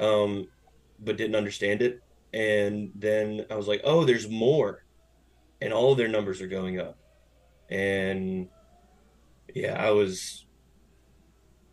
[0.00, 0.48] um,
[0.98, 4.84] but didn't understand it, and then I was like, oh, there's more,
[5.60, 6.98] and all of their numbers are going up,
[7.70, 8.48] and
[9.54, 10.46] yeah, I was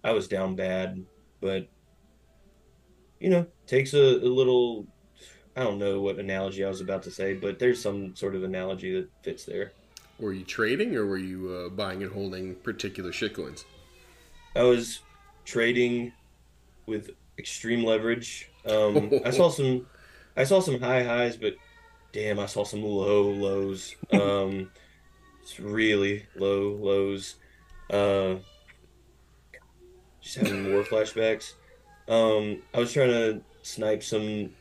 [0.04, 1.06] I was down bad,
[1.40, 1.68] but
[3.20, 4.88] you know, takes a, a little.
[5.56, 8.44] I don't know what analogy I was about to say, but there's some sort of
[8.44, 9.74] analogy that fits there.
[10.18, 13.66] were you trading or were you uh, buying and holding particular shitcoins?
[14.56, 15.02] I was
[15.44, 16.14] trading
[16.86, 18.50] with extreme leverage.
[18.66, 19.88] Um, I saw some,
[20.36, 21.56] I saw some high highs, but
[22.12, 23.96] damn, I saw some low lows.
[24.14, 24.72] Um,
[25.42, 27.36] it's really low lows.
[27.90, 28.36] Uh,
[30.22, 31.54] just having more flashbacks.
[32.08, 34.52] Um, I was trying to snipe some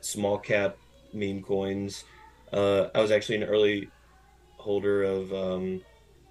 [0.00, 0.76] small cap
[1.12, 2.04] meme coins.
[2.52, 3.88] Uh, I was actually an early
[4.56, 5.82] holder of um,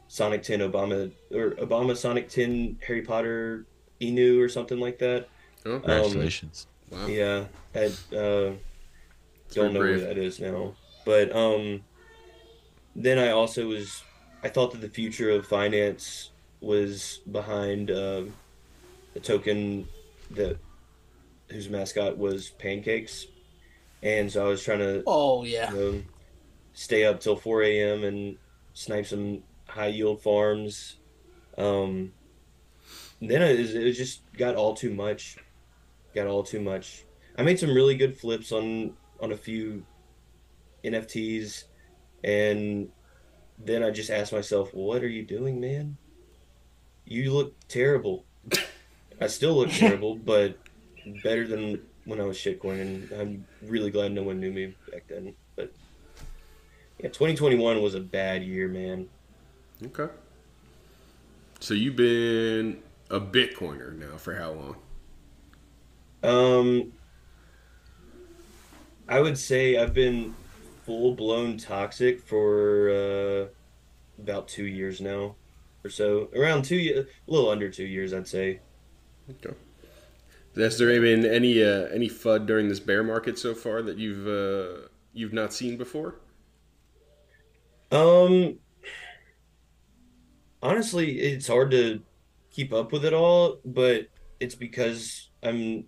[0.08, 3.66] Sonic 10 Obama or Obama Sonic 10 Harry Potter
[4.02, 5.28] Inu or something like that.
[5.66, 6.68] Oh, Congratulations.
[6.92, 7.08] wow.
[7.08, 7.46] Yeah,
[7.76, 7.86] I
[8.16, 8.54] uh,
[9.52, 10.76] don't very know where that is now.
[11.06, 11.84] But um,
[12.96, 14.04] then I also was
[14.44, 18.24] I thought that the future of finance was behind uh,
[19.14, 19.88] the token
[20.32, 20.58] that
[21.50, 23.28] whose mascot was pancakes,
[24.02, 25.72] and so I was trying to Oh yeah.
[25.72, 26.04] you know,
[26.74, 28.04] stay up till 4 a.m.
[28.04, 28.38] and
[28.74, 30.98] snipe some high yield farms.
[31.58, 32.14] Um,
[33.22, 35.38] then it, it just got all too much.
[36.14, 37.06] Got all too much.
[37.38, 39.86] I made some really good flips on on a few
[40.84, 41.64] NFTs,
[42.24, 42.90] and
[43.58, 45.98] then I just asked myself, "What are you doing, man?
[47.06, 48.26] You look terrible."
[49.22, 50.58] I still look terrible, but
[51.24, 53.12] better than when I was shitcoining.
[53.18, 55.34] I'm really glad no one knew me back then.
[55.56, 55.74] But
[57.00, 59.08] yeah, 2021 was a bad year, man.
[59.86, 60.12] Okay.
[61.60, 64.76] So you've been a Bitcoiner now for how long?
[66.24, 66.94] Um,
[69.08, 70.34] I would say I've been
[70.86, 75.36] full blown toxic for uh, about two years now,
[75.84, 76.30] or so.
[76.36, 78.62] Around two years, a little under two years, I'd say.
[79.30, 79.56] Okay.
[80.56, 84.28] Has there been any uh, any FUD during this bear market so far that you've
[84.28, 86.16] uh, you've not seen before?
[87.92, 88.60] Um,
[90.62, 92.02] honestly, it's hard to
[92.52, 94.08] keep up with it all, but
[94.40, 95.86] it's because I'm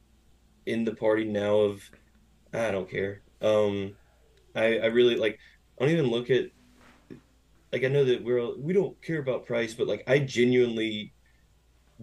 [0.66, 1.90] in the party now of
[2.54, 3.22] I don't care.
[3.42, 3.96] Um,
[4.56, 5.40] I I really like
[5.80, 6.48] I don't even look at
[7.72, 11.14] like I know that we're we don't care about price, but like I genuinely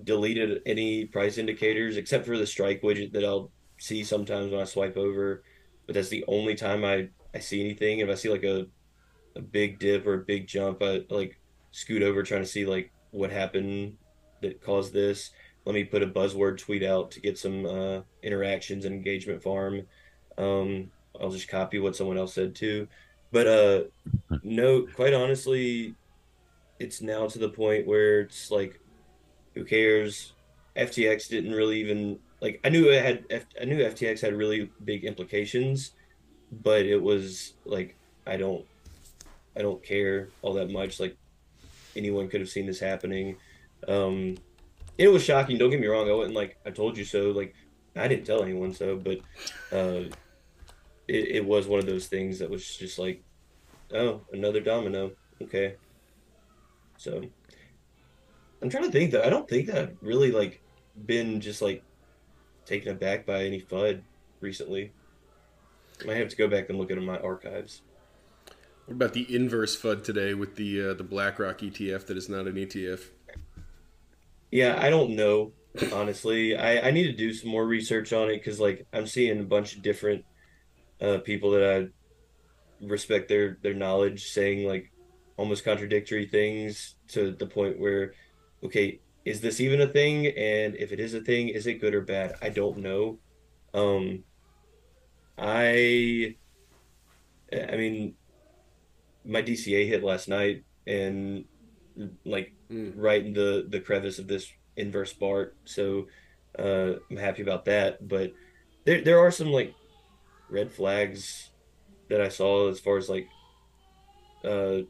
[0.05, 4.65] deleted any price indicators except for the strike widget that I'll see sometimes when I
[4.65, 5.45] swipe over,
[5.87, 8.01] but that's the only time I I see anything.
[8.01, 8.67] If I see like a
[9.37, 11.41] a big dip or a big jump, I like
[11.71, 13.97] scoot over trying to see like what happened
[14.43, 15.31] that caused this.
[15.65, 19.83] Let me put a buzzword tweet out to get some uh, interactions and engagement farm.
[20.37, 20.91] Um,
[21.21, 22.89] I'll just copy what someone else said too.
[23.31, 23.83] But uh,
[24.43, 25.95] no, quite honestly,
[26.79, 28.81] it's now to the point where it's like,
[29.55, 30.33] who cares?
[30.77, 34.71] FTX didn't really even like I knew it had F, I knew FTX had really
[34.85, 35.93] big implications,
[36.51, 37.97] but it was like
[38.27, 38.67] I don't
[39.57, 40.99] I don't care all that much.
[40.99, 41.17] Like
[41.95, 43.37] anyone could have seen this happening.
[43.87, 44.37] Um,
[44.99, 45.59] it was shocking.
[45.59, 46.09] Don't get me wrong.
[46.09, 47.30] I wasn't like I told you so.
[47.30, 47.55] Like
[47.97, 49.18] I didn't tell anyone so, but
[49.72, 50.09] uh,
[51.09, 53.22] it, it was one of those things that was just like,
[53.95, 55.12] oh, another domino.
[55.40, 55.74] Okay.
[56.97, 57.22] So
[58.61, 60.62] I'm trying to think that I don't think that I've really like
[61.07, 61.82] been just like
[62.64, 64.03] taken aback by any FUD
[64.40, 64.93] recently.
[66.01, 67.82] I might have to go back and look at my archives.
[68.86, 72.47] What about the inverse FUD today with the uh, the BlackRock ETF that is not
[72.47, 73.01] an ETF?
[74.53, 75.53] Yeah, I don't know
[75.92, 76.57] honestly.
[76.57, 79.44] I I need to do some more research on it because like I'm seeing a
[79.44, 80.24] bunch of different
[81.00, 81.88] uh, people that I
[82.86, 84.92] respect their their knowledge saying like
[85.36, 88.12] almost contradictory things to the point where
[88.64, 90.26] okay, is this even a thing?
[90.26, 92.34] And if it is a thing, is it good or bad?
[92.42, 93.18] I don't know.
[93.74, 94.24] Um,
[95.38, 96.36] I,
[97.53, 98.14] I mean,
[99.24, 101.44] my DCA hit last night, and
[102.24, 102.95] like Mm.
[102.97, 105.55] right in the the crevice of this inverse BART.
[105.64, 106.07] So
[106.59, 108.07] uh, I'm happy about that.
[108.09, 108.32] But
[108.84, 109.74] there there are some like
[110.49, 111.51] red flags
[112.09, 113.28] that I saw as far as like
[114.45, 114.82] uh,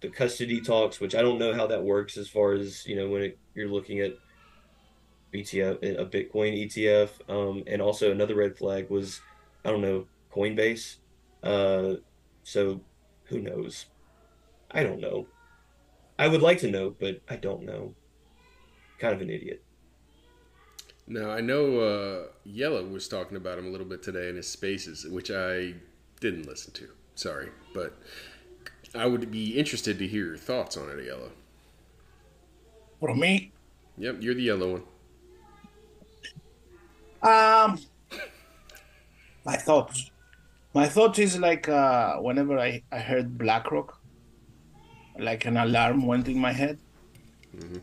[0.00, 3.08] the custody talks, which I don't know how that works as far as you know
[3.08, 4.12] when it, you're looking at
[5.32, 7.10] ETF a Bitcoin ETF.
[7.28, 9.20] Um, and also another red flag was
[9.64, 10.96] I don't know Coinbase.
[11.42, 11.94] Uh,
[12.42, 12.80] so
[13.24, 13.86] who knows?
[14.70, 15.26] I don't know.
[16.20, 17.94] I would like to know, but I don't know.
[18.98, 19.62] Kind of an idiot.
[21.06, 24.46] Now I know uh, Yellow was talking about him a little bit today in his
[24.46, 25.74] spaces, which I
[26.20, 26.88] didn't listen to.
[27.14, 27.98] Sorry, but
[28.94, 31.32] I would be interested to hear your thoughts on it, Yellow.
[33.00, 33.52] For me,
[33.96, 34.82] Yep, you're the yellow one.
[37.22, 37.78] Um,
[39.46, 40.10] my thoughts.
[40.74, 43.99] My thoughts is like uh, whenever I, I heard BlackRock,
[45.18, 46.78] like an alarm went in my head.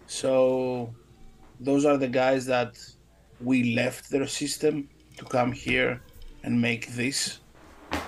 [0.08, 0.94] So
[1.60, 2.78] those are the guys that
[3.42, 6.02] we left their system to come here
[6.44, 7.40] and make this,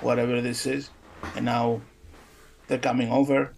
[0.01, 0.89] whatever this is,
[1.35, 1.81] and now
[2.67, 3.53] they're coming over.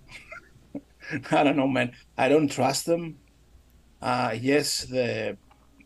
[1.32, 1.92] I don't know, man.
[2.18, 3.18] I don't trust them.
[4.02, 5.38] Uh, yes, the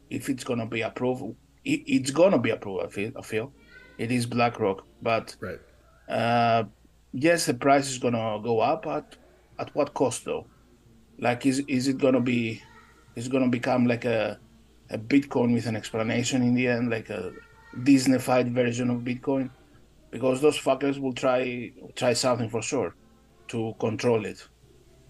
[0.09, 2.85] if it's gonna be approved, it, it's gonna be approved.
[2.85, 3.51] I feel, I feel
[3.97, 5.59] it is BlackRock, but Right.
[6.07, 6.63] uh,
[7.11, 8.85] yes, the price is gonna go up.
[8.87, 9.17] At
[9.59, 10.45] at what cost though?
[11.19, 12.61] Like, is is it gonna be?
[13.15, 14.39] Is gonna become like a
[14.89, 17.31] a Bitcoin with an explanation in the end, like a
[17.77, 19.49] Disneyfied version of Bitcoin?
[20.11, 22.95] Because those fuckers will try try something for sure
[23.49, 24.47] to control it.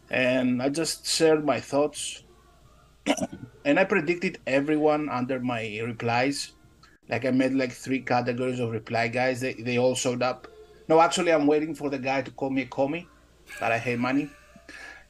[0.10, 2.24] And I just shared my thoughts,
[3.66, 6.52] and I predicted everyone under my replies.
[7.10, 9.41] Like I made like three categories of reply guys.
[9.41, 10.48] They they all showed up.
[10.88, 13.08] No, actually, I'm waiting for the guy to call me a commie,
[13.60, 14.30] that I hate money.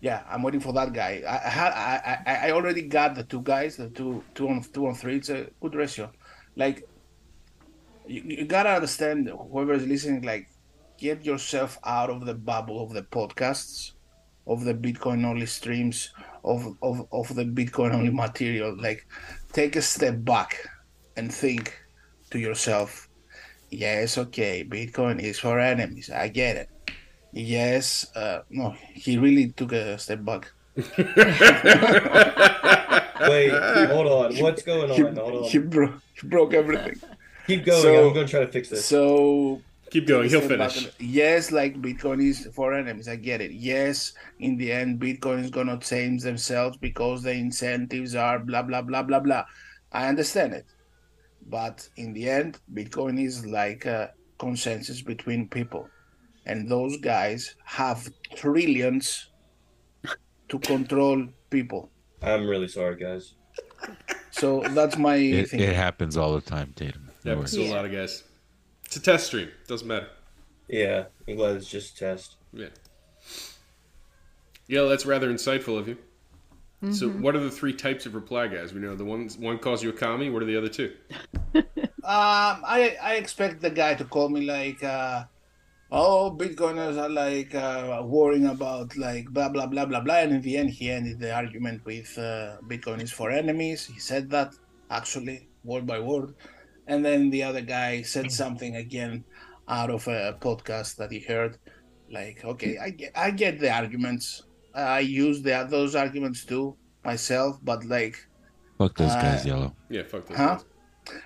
[0.01, 1.23] Yeah, I'm waiting for that guy.
[1.27, 4.87] I I, had, I, I already got the two guys, the two two on two
[4.87, 5.17] on three.
[5.17, 6.11] It's a good ratio.
[6.55, 6.87] Like
[8.07, 10.47] you, you gotta understand, whoever is listening, like
[10.97, 13.93] get yourself out of the bubble of the podcasts,
[14.45, 16.11] of the Bitcoin only streams,
[16.43, 18.75] of of of the Bitcoin only material.
[18.77, 19.07] Like
[19.53, 20.69] take a step back
[21.17, 21.73] and think
[22.29, 23.09] to yourself,
[23.71, 26.09] yes, okay, Bitcoin is for enemies.
[26.09, 26.69] I get it.
[27.37, 30.53] Yes, uh, no, he really took a step back.
[30.75, 30.87] Wait,
[33.89, 34.35] hold on.
[34.37, 35.43] What's going He, on?
[35.43, 36.95] He, bro- he broke everything.
[37.47, 37.81] Keep going.
[37.81, 38.85] So- I'm going to try to fix this.
[38.85, 39.61] So
[39.91, 40.29] Keep going.
[40.29, 40.85] He'll finish.
[40.85, 43.07] and- Yes, like Bitcoin is for enemies.
[43.09, 43.51] I get it.
[43.51, 48.81] Yes, in the end, Bitcoin is gonna change themselves because the incentives are blah blah
[48.81, 49.43] blah blah blah.
[49.91, 50.65] I understand it,
[51.47, 55.87] but in the end, Bitcoin is like a consensus between people,
[56.45, 59.27] and those guys have trillions
[60.49, 61.89] to control people.
[62.21, 63.33] I'm really sorry, guys.
[64.31, 65.59] So that's my It, thing.
[65.59, 67.05] it happens all the time, Tatum.
[67.23, 67.51] No That worries.
[67.51, 68.23] happens to a lot of guys.
[68.85, 69.49] It's a test stream.
[69.67, 70.07] Doesn't matter.
[70.67, 72.35] Yeah, I'm glad it's just a test.
[72.53, 72.67] Yeah.
[74.67, 75.97] Yeah, that's rather insightful of you.
[76.91, 78.71] So, what are the three types of reply guys?
[78.71, 80.29] We know the ones one calls you a commie.
[80.29, 80.93] What are the other two?
[82.05, 85.23] Um, I I expect the guy to call me like, uh,
[86.01, 90.41] oh, Bitcoiners are like uh, worrying about like blah blah blah blah blah, and in
[90.41, 93.85] the end, he ended the argument with uh, Bitcoin is for enemies.
[93.93, 94.49] He said that
[94.89, 96.35] actually word by word,
[96.87, 99.23] and then the other guy said something again
[99.67, 101.57] out of a podcast that he heard.
[102.11, 104.43] Like, okay, I get I get the arguments.
[104.75, 108.15] I use the those arguments too myself, but like
[108.77, 109.75] Fuck those guys, Uh, yellow.
[109.89, 110.55] Yeah, fuck those Huh?
[110.55, 110.65] guys.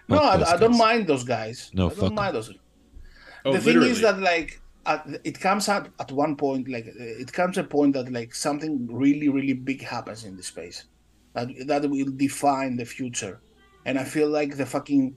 [0.07, 0.80] No, Fuck I, those I don't guys.
[0.88, 1.72] mind those guys.
[1.74, 2.15] No, I fuck don't 'em.
[2.15, 2.53] mind those.
[3.50, 7.24] Oh, the thing is that like at, it comes at, at one point like uh,
[7.24, 10.86] it comes a point that like something really really big happens in the space
[11.34, 13.41] that that will define the future.
[13.86, 15.16] And i feel like the fucking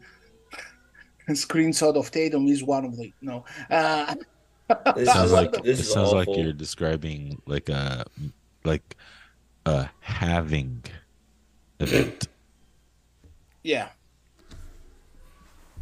[1.31, 4.15] screenshot of tatum is one of the you know uh,
[4.97, 8.05] This sounds like this it is sounds like you're describing like a
[8.65, 8.97] like
[9.67, 10.85] a halving
[11.81, 12.29] event.
[13.63, 13.89] yeah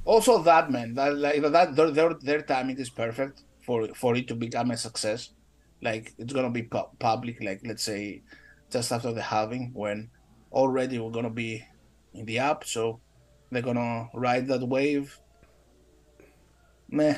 [0.04, 4.26] also that man that like that their, their their timing is perfect for for it
[4.28, 5.30] to become a success
[5.82, 8.22] like it's gonna be pu- public like let's say
[8.70, 10.10] just after the halving when
[10.52, 11.64] already we're gonna be
[12.14, 13.00] in the app so
[13.50, 15.18] they're gonna ride that wave
[16.88, 17.16] meh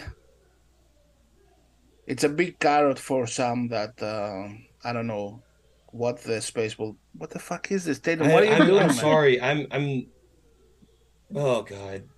[2.06, 5.42] it's a big carrot for some that um i don't know
[5.92, 8.26] what the space will what the fuck is this Tatum?
[8.26, 8.96] I, what are you am doing I'm man?
[8.96, 9.40] sorry.
[9.40, 10.06] I'm I'm.
[11.34, 12.08] Oh God.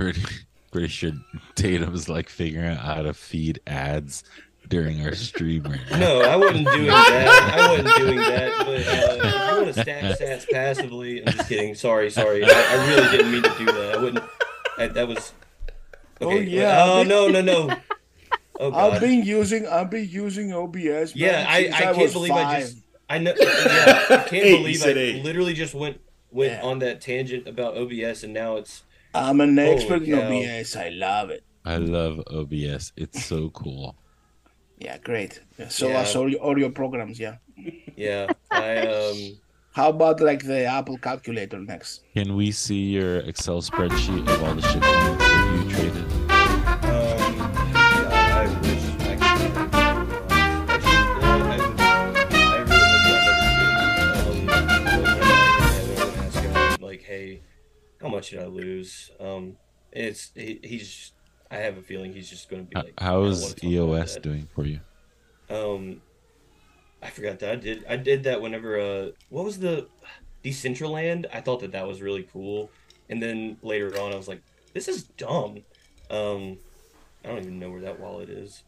[0.00, 0.22] Pretty
[0.72, 1.10] pretty sure
[1.56, 4.24] Tatum's like figuring out how to feed ads
[4.68, 5.98] during our stream right now.
[5.98, 7.54] No, I wasn't doing that.
[7.58, 8.58] I wasn't doing that.
[8.58, 11.74] But uh, if you want to stack sats passively, I'm just kidding.
[11.74, 12.44] Sorry, sorry.
[12.44, 13.94] I, I really didn't mean to do that.
[13.94, 14.24] I wouldn't.
[14.78, 15.32] I, that was.
[16.22, 17.74] Oh, yeah, Oh no no no.
[18.62, 21.16] Oh I've been using I've been using OBS.
[21.16, 22.76] Yeah, man, I, I can't was believe I just
[23.08, 23.34] I know.
[23.38, 25.24] Yeah, I can't Eight, believe I eight.
[25.24, 26.62] literally just went went Yeah.
[26.62, 28.82] on that tangent about OBS, and now it's
[29.14, 30.28] I'm an Holy expert in cow.
[30.58, 30.76] OBS.
[30.76, 31.42] I love it.
[31.64, 32.92] I love OBS.
[32.96, 33.96] It's so cool.
[34.78, 35.40] Yeah, great.
[35.68, 36.00] So Yeah.
[36.00, 37.36] as audio, audio programs, yeah.
[37.96, 38.28] yeah.
[38.50, 39.36] I um.
[39.72, 42.02] How about like the Apple calculator next?
[42.14, 44.82] Can we see your Excel spreadsheet of all the shit
[58.00, 59.10] how much did I lose?
[59.20, 59.56] Um,
[59.92, 61.12] it's he, he's.
[61.50, 62.94] I have a feeling he's just going to be like.
[62.98, 64.80] How is wanna talk about EOS doing for you?
[65.48, 66.00] Um,
[67.02, 67.84] I forgot that I did.
[67.88, 68.78] I did that whenever.
[68.78, 69.88] Uh, what was the
[70.44, 71.26] Decentraland?
[71.32, 72.70] I thought that that was really cool,
[73.08, 74.42] and then later on, I was like,
[74.74, 75.58] this is dumb.
[76.10, 76.58] Um,
[77.24, 78.62] I don't even know where that wallet is.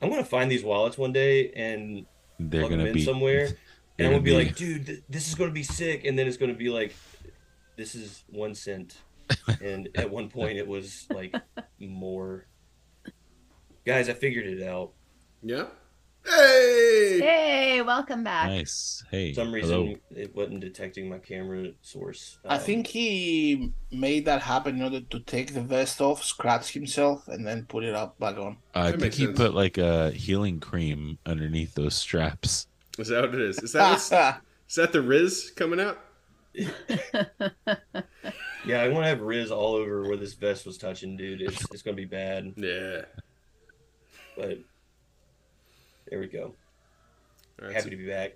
[0.00, 2.06] I'm gonna find these wallets one day and
[2.38, 3.56] They're plug them in be somewhere,
[3.98, 6.26] and I'm gonna be gonna like, dude, th- this is gonna be sick, and then
[6.26, 6.94] it's gonna be like,
[7.82, 8.98] this is one cent,
[9.60, 11.34] and at one point it was like
[11.80, 12.46] more.
[13.84, 14.92] Guys, I figured it out.
[15.42, 15.64] Yeah.
[16.24, 17.18] Hey.
[17.20, 18.46] Hey, welcome back.
[18.50, 19.02] nice.
[19.10, 19.94] Hey, For some reason hello.
[20.14, 22.38] it wasn't detecting my camera source.
[22.44, 26.72] I Um, think he made that happen in order to take the vest off, scratch
[26.74, 28.58] himself, and then put it up back on.
[28.76, 29.36] I That think he sense.
[29.36, 32.68] put like a healing cream underneath those straps.
[32.96, 33.58] Is that what it is?
[33.58, 34.08] Is that is
[34.76, 35.98] that the Riz coming out?
[38.64, 41.40] Yeah, I want to have Riz all over where this vest was touching, dude.
[41.42, 43.02] It's it's gonna be bad, Yeah.
[44.36, 44.58] but
[46.08, 46.54] there we go.
[47.60, 47.72] All right.
[47.74, 48.34] Happy So, to be back.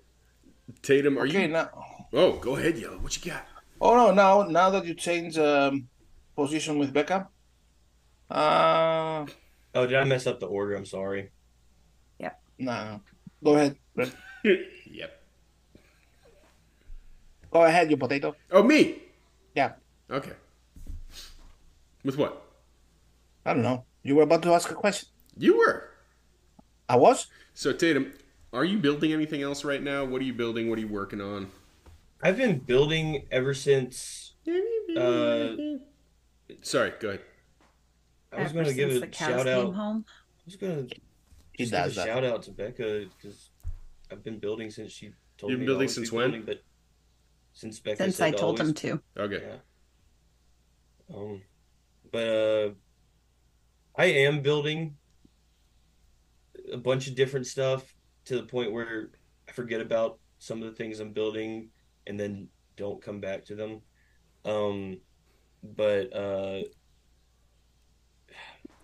[0.81, 1.47] Tatum, are okay, you?
[1.47, 1.69] now.
[2.11, 2.97] Oh, go ahead, yellow.
[2.97, 3.45] What you got?
[3.79, 4.11] Oh no!
[4.11, 5.87] Now, now that you change um,
[6.35, 7.29] position with Becca,
[8.29, 9.25] uh,
[9.75, 10.75] Oh, did I mess up the order?
[10.75, 11.31] I'm sorry.
[12.19, 12.41] Yep.
[12.59, 12.99] No.
[13.45, 13.77] Go ahead,
[14.43, 15.16] Yep.
[17.51, 18.35] Go ahead, you potato.
[18.51, 19.01] Oh, me.
[19.55, 19.73] Yeah.
[20.11, 20.33] Okay.
[22.03, 22.41] With what?
[23.45, 23.85] I don't know.
[24.03, 25.09] You were about to ask a question.
[25.37, 25.89] You were.
[26.89, 27.27] I was.
[27.53, 28.13] So Tatum,
[28.53, 30.05] are you building anything else right now?
[30.05, 30.69] What are you building?
[30.69, 31.51] What are you working on?
[32.21, 34.33] I've been building ever since.
[34.47, 35.55] Uh,
[36.61, 37.21] Sorry, go ahead.
[38.31, 39.73] I was going to give since a the cows shout came out.
[39.73, 40.05] home.
[40.07, 40.95] I was going to
[41.53, 42.13] He just does give a that.
[42.13, 43.49] shout out to Becca because
[44.11, 45.51] I've been building since she told me.
[45.51, 46.31] You've been building since when?
[46.31, 46.61] building, but
[47.57, 49.23] since Becca Since said I to told always him to.
[49.23, 49.41] Okay.
[51.09, 51.15] Yeah.
[51.15, 51.41] Um,
[52.11, 52.69] but uh,
[53.95, 54.95] I am building
[56.71, 57.95] a bunch of different stuff
[58.25, 59.09] to the point where
[59.49, 61.69] I forget about some of the things I'm building
[62.05, 63.81] and then don't come back to them.
[64.45, 64.99] Um,
[65.63, 66.61] but uh,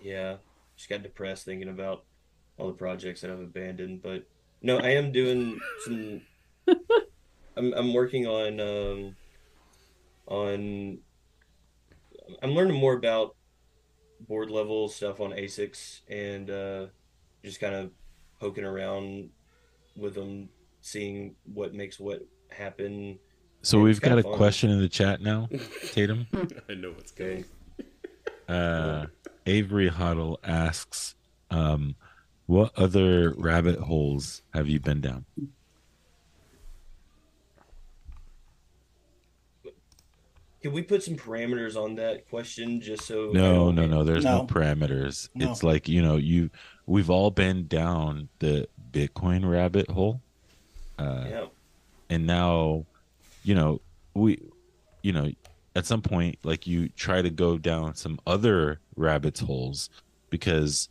[0.02, 0.38] yeah,
[0.76, 2.06] just got depressed thinking about
[2.58, 4.02] all the projects that I've abandoned.
[4.02, 4.24] But
[4.64, 6.22] no, I am doing some.
[7.56, 9.16] I'm I'm working on um,
[10.28, 10.98] on
[12.42, 13.36] I'm learning more about
[14.28, 16.86] board level stuff on ASICs and uh,
[17.44, 17.92] just kind of
[18.40, 19.30] poking around
[19.98, 20.50] with them,
[20.82, 23.20] seeing what makes what happen.
[23.62, 24.34] So It's we've got a fun.
[24.36, 25.50] question in the chat now,
[25.92, 26.28] Tatum.
[26.70, 27.46] I know what's going.
[28.48, 29.06] Uh,
[29.46, 31.16] Avery Huddle asks,
[31.50, 31.96] um,
[32.46, 35.26] "What other rabbit holes have you been down?"
[40.64, 44.04] Can we put some parameters on that question just so No, no, no.
[44.04, 44.48] There's no, No.
[44.48, 45.30] parameters.
[45.36, 45.52] No.
[45.52, 46.50] It's like you know, you
[46.88, 50.22] we've all been down the Bitcoin rabbit hole,
[50.98, 51.46] uh, Yeah.
[52.10, 52.86] and now,
[53.44, 53.82] you know,
[54.14, 54.40] we,
[55.02, 55.32] you know,
[55.76, 59.90] at some point, like you try to go down some other rabbits holes
[60.30, 60.88] because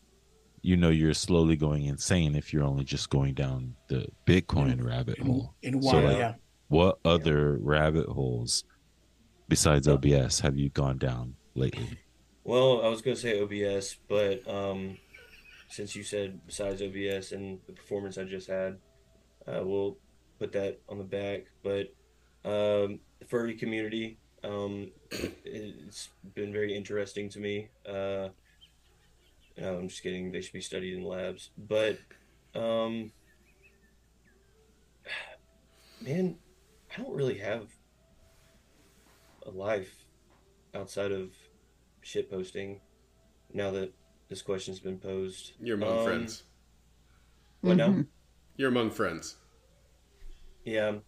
[0.61, 5.19] you know you're slowly going insane if you're only just going down the Bitcoin rabbit
[5.19, 5.55] In, hole.
[5.63, 6.35] in So, like, yeah.
[6.69, 8.65] What other rabbit holes
[9.53, 11.87] besides OBS have you gone down lately?
[12.43, 14.97] Well, I was going to say OBS, but um,
[15.69, 18.79] since you said besides OBS and the performance I just had,
[19.47, 19.99] uh, we'll
[20.39, 21.43] put that on the back.
[21.63, 21.93] But
[22.47, 24.91] um, the furry community, um,
[25.45, 27.69] it's been very interesting to me.
[27.87, 28.29] Uh,
[29.63, 30.33] I'm just kidding.
[30.33, 31.51] They should be studied in labs.
[31.59, 31.99] But,
[32.55, 33.13] um,
[36.01, 36.37] man,
[36.97, 37.67] I don't really have
[39.47, 40.05] a life
[40.75, 41.31] outside of
[42.01, 42.81] shit posting
[43.53, 43.93] now that
[44.29, 45.53] this question's been posed.
[45.61, 46.43] You're among Um, friends.
[47.61, 47.89] What now?
[47.89, 48.07] Mhm.
[48.57, 49.37] You're among friends.
[50.65, 50.99] Yeah.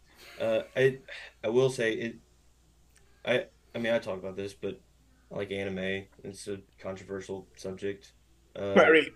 [0.41, 1.01] Uh, I
[1.43, 2.17] I will say it
[3.25, 4.81] I I mean I talk about this, but
[5.33, 6.07] I like anime.
[6.23, 8.13] It's a controversial subject.
[8.55, 9.13] Uh, Very.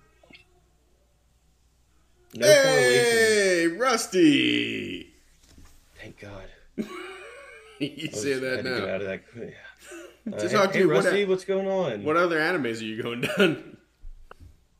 [2.35, 5.15] no hey, Rusty!
[5.97, 6.49] Thank God.
[7.99, 8.95] you I was- say I that had to get now.
[8.95, 9.23] out of that.
[9.37, 9.45] Yeah.
[9.45, 9.51] Uh,
[10.39, 12.05] To hey, talk to hey, you, what Rusty, a- what's going on?
[12.05, 13.77] What other animes are you going down?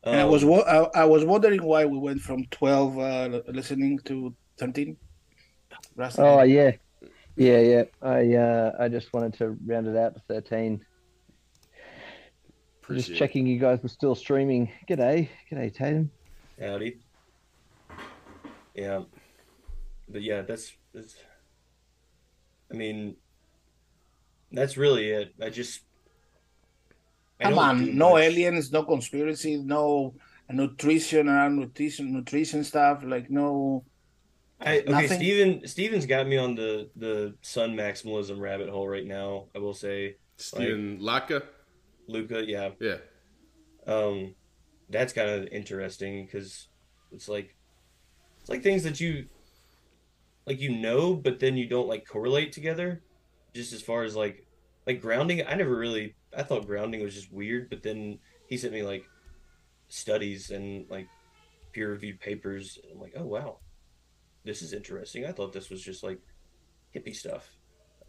[0.03, 3.97] And I Um, was I, I was wondering why we went from twelve uh, listening
[4.05, 4.95] to thirteen.
[5.95, 6.21] Rusty.
[6.21, 6.71] Oh yeah,
[7.35, 7.83] yeah, yeah.
[8.01, 10.85] I uh, I just wanted to round it out to thirteen.
[12.83, 14.71] Appreciate just checking you guys were still streaming.
[14.87, 16.11] G'day, g'day Tatum.
[16.59, 16.97] Howdy.
[18.75, 19.01] Yeah,
[20.07, 21.15] but yeah, that's that's.
[22.71, 23.15] I mean,
[24.51, 25.33] that's really it.
[25.41, 25.81] I just.
[27.39, 28.23] I Come on, no much.
[28.23, 30.13] aliens, no conspiracy, no
[30.51, 33.03] nutrition around nutrition, nutrition stuff.
[33.03, 33.85] Like no.
[34.61, 35.17] I, okay, Nothing?
[35.17, 35.67] Steven.
[35.67, 39.45] Steven's got me on the the sun maximalism rabbit hole right now.
[39.55, 41.43] I will say, Steven Laka?
[42.07, 42.43] Luca.
[42.45, 42.97] Yeah, Yeah.
[43.87, 44.35] um,
[44.89, 46.67] that's kind of interesting because
[47.13, 47.55] it's like
[48.41, 49.27] it's like things that you
[50.49, 53.03] like you know, but then you don't like correlate together.
[53.53, 54.45] Just as far as like
[54.87, 58.17] like grounding, I never really I thought grounding was just weird, but then
[58.49, 59.05] he sent me like
[59.87, 61.07] studies and like
[61.71, 62.79] peer reviewed papers.
[62.81, 63.59] And I'm like, oh wow,
[64.43, 65.25] this is interesting.
[65.25, 66.17] I thought this was just like
[66.95, 67.47] hippie stuff.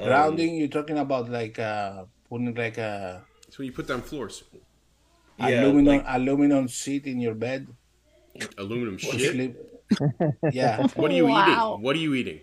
[0.01, 4.01] Um, Grounding, you're talking about like uh putting like a It's when you put down
[4.01, 4.45] floors.
[5.39, 7.69] yeah, aluminum like- aluminum seat in your bed.
[8.57, 9.33] Aluminum or shit.
[9.33, 9.57] sleep.
[10.53, 10.87] Yeah.
[10.95, 11.73] What are you Wow.
[11.75, 11.83] eating?
[11.85, 12.41] What are you eating?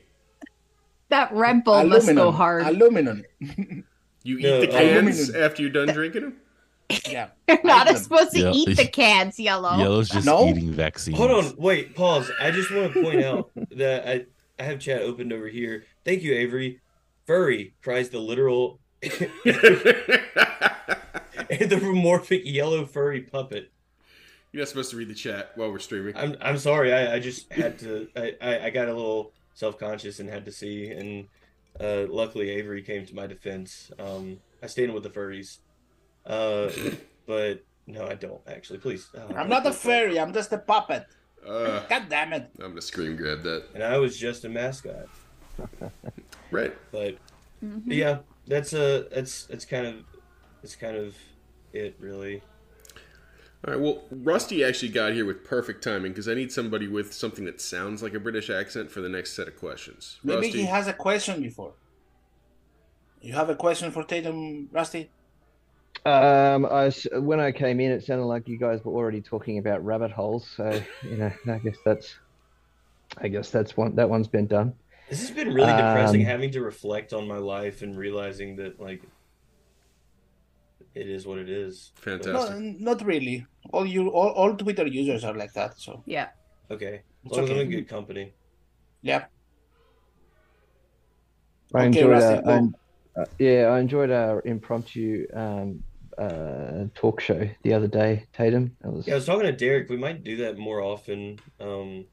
[1.10, 2.66] That Red Bull must go hard.
[2.66, 3.24] Aluminum.
[4.24, 5.44] You eat No, the cans aluminum.
[5.44, 6.34] after you're done drinking them?
[7.10, 7.28] Yeah.
[7.50, 8.52] You're not supposed to Yeah.
[8.54, 9.78] eat the cans, yellow.
[9.78, 10.48] Yellow's just No?
[10.48, 11.18] eating vaccines.
[11.18, 12.32] Hold on, wait, pause.
[12.42, 14.26] I just want to point out that I
[14.60, 15.84] I have chat opened over here.
[16.06, 16.80] Thank you, Avery.
[17.26, 18.80] Furry cries the literal
[21.52, 23.72] anthropomorphic yellow furry puppet.
[24.58, 26.18] You're not supposed to read the chat while we're streaming.
[26.18, 26.92] I'm I'm sorry.
[26.92, 28.08] I, I just had to.
[28.16, 30.90] I, I, I got a little self conscious and had to see.
[30.90, 31.28] And
[31.80, 33.92] uh, luckily, Avery came to my defense.
[34.00, 35.60] Um, I stayed in with the furries.
[36.26, 36.72] Uh,
[37.28, 38.80] but no, I don't actually.
[38.80, 39.08] Please.
[39.16, 41.06] uh, I'm not a fairy, I'm just a puppet.
[41.48, 42.50] Uh, God damn it.
[42.60, 43.66] I'm gonna scream grab that.
[43.76, 45.08] And I was just a mascot.
[46.50, 46.74] Right.
[46.92, 47.20] But
[47.64, 47.84] Mhm.
[47.86, 49.96] Yeah, that's uh that's that's kind of
[50.64, 51.16] that's kind of
[51.74, 52.42] it really.
[53.66, 53.82] All right.
[53.82, 57.60] Well, Rusty actually got here with perfect timing because I need somebody with something that
[57.60, 60.20] sounds like a British accent for the next set of questions.
[60.24, 60.60] Maybe Rusty.
[60.60, 61.74] he has a question before.
[63.22, 65.10] You have a question for Tatum, Rusty?
[66.06, 69.58] Um, I s- when I came in, it sounded like you guys were already talking
[69.58, 70.48] about rabbit holes.
[70.56, 72.16] So you know, I guess that's,
[73.18, 74.74] I guess that's one that one's been done.
[75.10, 78.80] This has been really depressing Um, having to reflect on my life and realizing that
[78.80, 79.02] like
[81.02, 81.92] it is what it is.
[81.96, 82.58] But- Fantastic.
[82.60, 83.46] No, not really.
[83.72, 85.80] All you, all, all Twitter users are like that.
[85.80, 86.30] So Yeah.
[86.72, 86.96] Okay.
[86.96, 88.34] As It's long as I'm in good company.
[89.02, 89.26] yeah.
[91.74, 92.74] I Okay, enjoyed, Rusty, uh, go.
[93.18, 95.84] I, uh, yeah, I enjoyed our impromptu um,
[96.18, 98.76] uh, talk show the other day, Tatum.
[98.82, 99.90] That was Yeah, I was talking to Derek.
[99.90, 101.40] We might do that more often.
[101.60, 102.06] Um,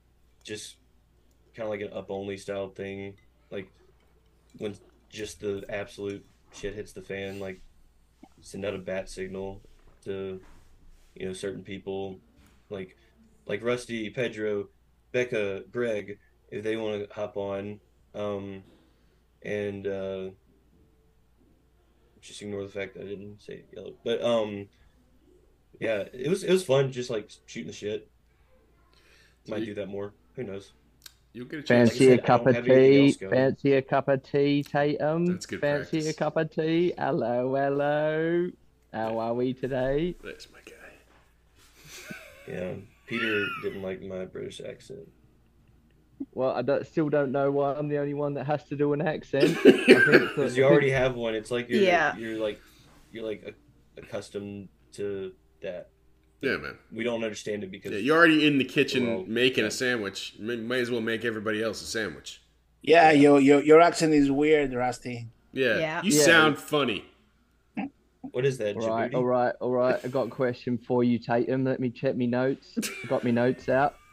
[0.43, 0.77] just
[1.55, 3.15] kind of like an up only style thing,
[3.51, 3.69] like
[4.59, 4.75] when
[5.09, 7.39] just the absolute shit hits the fan.
[7.39, 7.61] Like
[8.45, 9.63] send out a bat signal
[10.05, 10.41] to
[11.15, 12.19] you know certain people,
[12.71, 12.97] like
[13.47, 14.69] like Rusty, Pedro,
[15.13, 16.19] Becca, Greg,
[16.51, 17.81] if they want to hop on.
[18.15, 18.63] Um,
[19.43, 20.31] and uh,
[22.21, 23.95] just ignore the fact that I didn't say yellow.
[24.05, 24.69] But um,
[25.81, 28.11] yeah, it was it was fun, just like shooting the shit.
[29.47, 30.15] Might do that more.
[30.37, 30.73] Who knows?
[31.35, 31.91] You'll get a chance.
[31.91, 33.11] Fancy a cup of tea?
[33.13, 35.27] Fancy a cup of tea, Tatum?
[35.27, 36.09] That's good Fancy practice.
[36.11, 36.93] a cup of tea?
[36.97, 38.51] Hello, hello.
[38.93, 40.15] How are we today?
[40.23, 40.73] That's my guy.
[42.47, 42.75] Yeah,
[43.07, 45.09] Peter didn't like my British accent.
[46.35, 48.93] Well, I don't, still don't know why I'm the only one that has to do
[48.93, 49.45] an accent.
[49.65, 51.35] I think that- Because you already have one.
[51.35, 52.15] It's like you're Yeah.
[52.17, 52.61] you're like
[53.11, 53.57] you're like
[53.97, 55.33] accustomed to
[55.63, 55.89] that.
[56.45, 56.77] Yeah, man.
[56.93, 59.69] We don't understand it because Yeah, you're already in the kitchen Well, making yeah.
[59.69, 60.35] a sandwich.
[60.39, 62.41] May, may as well make everybody else a sandwich.
[62.83, 65.29] Yeah, your your your accent is weird, Rusty.
[65.53, 65.79] Yeah.
[65.79, 66.03] Yeah.
[66.03, 66.23] You Yeah.
[66.25, 67.05] sound funny.
[68.33, 68.77] what is that?
[68.77, 69.15] All right, Djibouti?
[69.15, 70.01] all right, all right.
[70.05, 71.65] I got a question for you, Tatum.
[71.65, 72.79] Let me check me notes.
[72.79, 73.95] I got me notes out.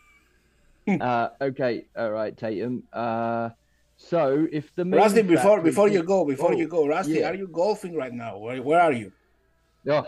[0.87, 2.83] Uh, okay, all right, Tatum.
[2.91, 3.49] Uh,
[3.97, 7.29] so if the Rusty, before before you go, before Oh, you go, Rusty, yeah.
[7.29, 8.37] are you golfing right now?
[8.39, 9.11] Where where are you?
[9.87, 10.07] Oh,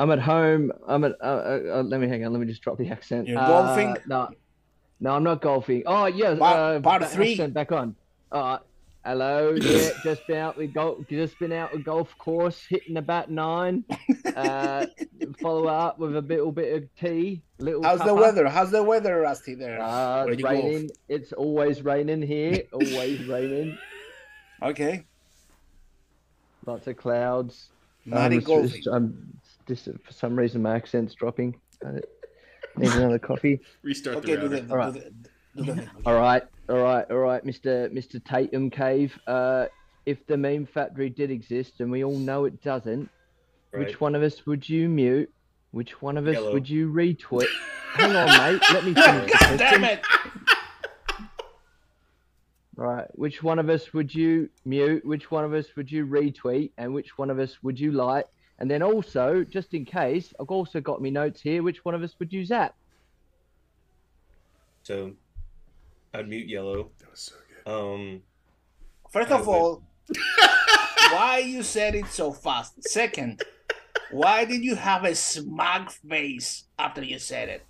[0.00, 0.72] I'm at home.
[0.88, 1.12] I'm at.
[1.20, 2.32] Uh, uh, uh, let me hang on.
[2.32, 3.28] Let me just drop the accent.
[3.28, 3.96] You're Uh, golfing?
[4.06, 4.28] No,
[5.00, 5.82] no, I'm not golfing.
[5.84, 7.32] Oh yes, Part- uh, part three.
[7.32, 7.94] accent back on.
[8.32, 8.58] Uh,
[9.04, 9.54] hello.
[9.60, 11.06] Yeah, just been out with golf.
[11.10, 13.84] Just been out with golf course, hitting about nine.
[14.34, 14.86] Uh,
[15.42, 17.42] follow up with a little bit of tea.
[17.58, 17.82] Little.
[17.82, 18.48] How's the weather?
[18.48, 19.54] How's the weather, Rusty?
[19.54, 19.82] There.
[19.82, 20.54] Uh, it's you golf?
[20.64, 20.90] raining.
[21.08, 22.62] It's always raining here.
[22.72, 23.76] Always raining.
[24.62, 25.04] Okay.
[26.66, 27.68] Lots of clouds.
[28.06, 28.82] Not Um, in golfing.
[28.92, 31.54] I'm just for some reason my accent's dropping.
[31.84, 32.00] I
[32.76, 33.60] need another coffee.
[33.82, 34.60] Restart Okay, the do router.
[34.60, 34.94] the, do Alright.
[34.94, 35.90] the, do the thing.
[36.06, 39.18] All right, all right, all right, Mister Mister Tatum Cave.
[39.26, 39.66] Uh,
[40.06, 43.08] if the meme factory did exist, and we all know it doesn't,
[43.72, 43.86] Right.
[43.86, 45.32] which one of us would you mute?
[45.72, 46.52] Which one of us Yellow.
[46.52, 47.46] would you retweet?
[47.92, 48.62] Hang on, mate.
[48.72, 50.04] Let me finish the God damn it!
[52.76, 53.06] Right.
[53.18, 55.04] Which one of us would you mute?
[55.04, 56.70] Which one of us would you retweet?
[56.78, 58.26] And which one of us would you like?
[58.60, 61.62] And then also, just in case, I've also got me notes here.
[61.62, 62.74] Which one of us would you zap?
[64.82, 65.12] So
[66.14, 66.90] I'd mute yellow.
[66.98, 67.72] That was so good.
[67.72, 68.22] Um,
[69.10, 69.82] First of would- all,
[71.12, 72.82] why you said it so fast?
[72.88, 73.42] Second,
[74.10, 77.64] why did you have a smug face after you said it?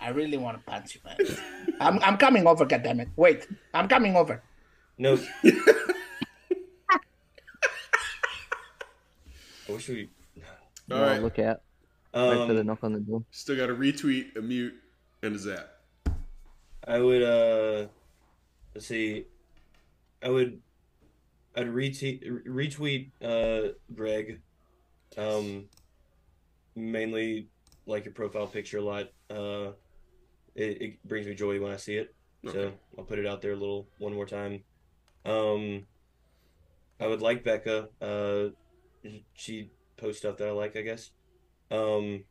[0.00, 1.16] I really want to punch you, man.
[1.80, 3.08] I'm I'm coming over, goddammit.
[3.16, 4.42] Wait, I'm coming over.
[4.98, 5.18] no.
[9.86, 10.08] I wish
[10.88, 10.94] we.
[10.94, 11.18] All Oh.
[11.20, 11.62] Look out.
[12.14, 13.24] Wait for the Um, knock on the door.
[13.30, 14.74] Still got a retweet, a mute,
[15.22, 15.68] and a zap.
[16.86, 17.22] I would.
[17.22, 17.88] Uh,
[18.74, 19.26] let's see.
[20.22, 20.60] I would.
[21.56, 24.40] I'd retweet retweet uh Greg.
[25.16, 25.68] Um,
[26.74, 27.48] mainly
[27.86, 29.06] like your profile picture a lot.
[29.30, 29.72] Uh,
[30.54, 32.14] it, it brings me joy when I see it.
[32.44, 32.74] So Okay.
[32.98, 34.62] I'll put it out there a little one more time.
[35.24, 35.86] Um,
[37.00, 37.88] I would like Becca.
[38.00, 38.48] Uh,
[39.34, 41.10] she posts stuff that I like, I guess.
[41.70, 42.24] Um,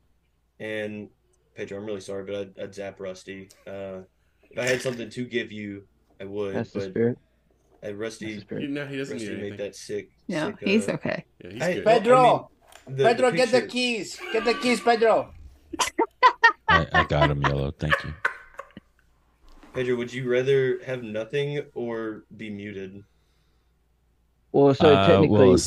[0.60, 1.10] and
[1.56, 3.50] Pedro, I'm really sorry, but I'd, I'd zap Rusty.
[3.68, 4.02] Uh,
[4.50, 5.84] if I had something to give you,
[6.22, 6.56] I would.
[6.56, 7.18] That's the but spirit.
[7.18, 8.62] uh, That's Rusty, the spirit.
[8.64, 10.10] You know, he doesn't Rusty need made that sick.
[10.28, 11.26] No, sick, he's uh, okay.
[11.44, 11.86] Yeah, he's Hey, good.
[11.86, 12.50] Well, I Pedro,
[12.88, 14.20] mean, the- Pedro, the get the keys.
[14.32, 15.34] Get the keys, Pedro.
[16.70, 17.72] I, I got him yellow.
[17.72, 18.14] Thank you.
[19.74, 23.04] Pedro, would you rather have nothing or be muted?
[24.54, 25.58] Well, so Uh, technically, well,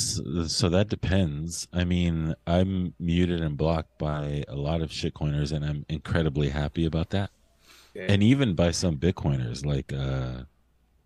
[0.48, 1.66] so that depends.
[1.72, 6.84] I mean, I'm muted and blocked by a lot of shitcoiners, and I'm incredibly happy
[6.86, 7.30] about that.
[7.96, 8.06] Okay.
[8.12, 10.44] And even by some Bitcoiners, like uh,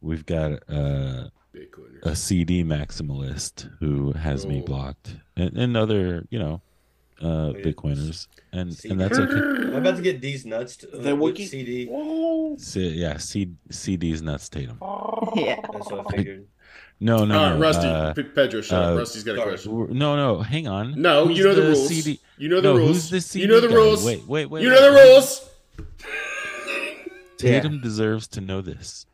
[0.03, 2.03] we've got uh, Bitcoiners.
[2.05, 4.67] a CD maximalist who has me Oh.
[4.67, 6.61] blocked, and, and other, you know,
[7.23, 8.93] uh, Wait, Bitcoiners, and CD.
[8.93, 9.37] and that's okay.
[9.69, 10.77] I'm about to get these nuts.
[10.79, 11.87] To, The wiki- CD?
[12.59, 14.79] C- yeah, C- CD's nuts, Tatum.
[15.37, 15.61] Yeah.
[15.73, 16.47] That's what I figured.
[17.03, 17.61] No, no, All right, no.
[17.61, 17.87] Rusty.
[17.87, 18.95] uh, Pedro, shut up.
[18.95, 19.97] uh, Rusty's got a question.
[19.97, 20.43] no, no.
[20.43, 21.01] Hang on.
[21.01, 21.89] No, Who's you know the, rules.
[21.89, 22.21] CD?
[22.37, 22.89] You know the no, rules.
[22.89, 23.75] who's the CD you know the guy?
[23.75, 24.05] rules.
[24.05, 24.63] Wait, wait, wait.
[24.63, 24.75] you wait.
[24.75, 25.51] know the rules.
[27.39, 29.07] Tatum deserves to know this.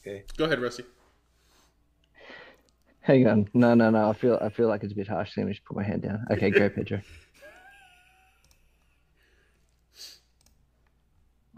[0.00, 0.24] Okay.
[0.36, 0.82] Go ahead, Rusty.
[3.02, 3.48] hang on.
[3.54, 4.08] No, no, no.
[4.10, 5.36] I feel, I feel like it's a bit harsh.
[5.36, 6.26] Let me just put my hand down.
[6.32, 7.00] Okay, go, Pedro.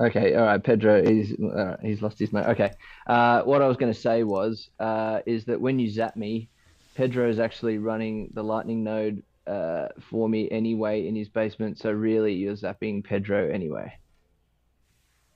[0.00, 1.04] Okay, all right, Pedro.
[1.06, 2.46] He's all right, he's lost his note.
[2.46, 2.72] Okay,
[3.06, 6.48] uh, what I was going to say was, uh, is that when you zap me,
[6.96, 11.78] Pedro is actually running the Lightning node uh, for me anyway in his basement.
[11.78, 13.92] So really, you're zapping Pedro anyway.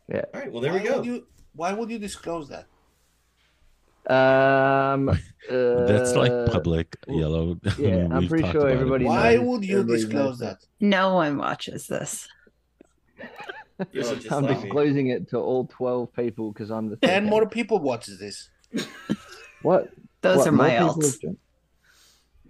[0.08, 0.22] Yeah.
[0.34, 0.52] All right.
[0.52, 0.96] Well, there we go.
[0.96, 2.66] Would you, why would you disclose that?
[4.10, 5.06] Um,
[5.50, 7.58] That's like uh, public yellow.
[7.78, 8.74] yeah, I'm pretty sure about it.
[8.74, 10.58] everybody Why knows- would you everybody disclose knows that?
[10.80, 12.26] No one watches this.
[13.92, 14.62] Yes, it- just I'm like me.
[14.64, 18.48] disclosing it to all 12 people because I'm the Ten third more people watches this.
[19.62, 19.88] What?
[20.20, 21.04] Those What, are my more people alts.
[21.12, 21.36] have joined?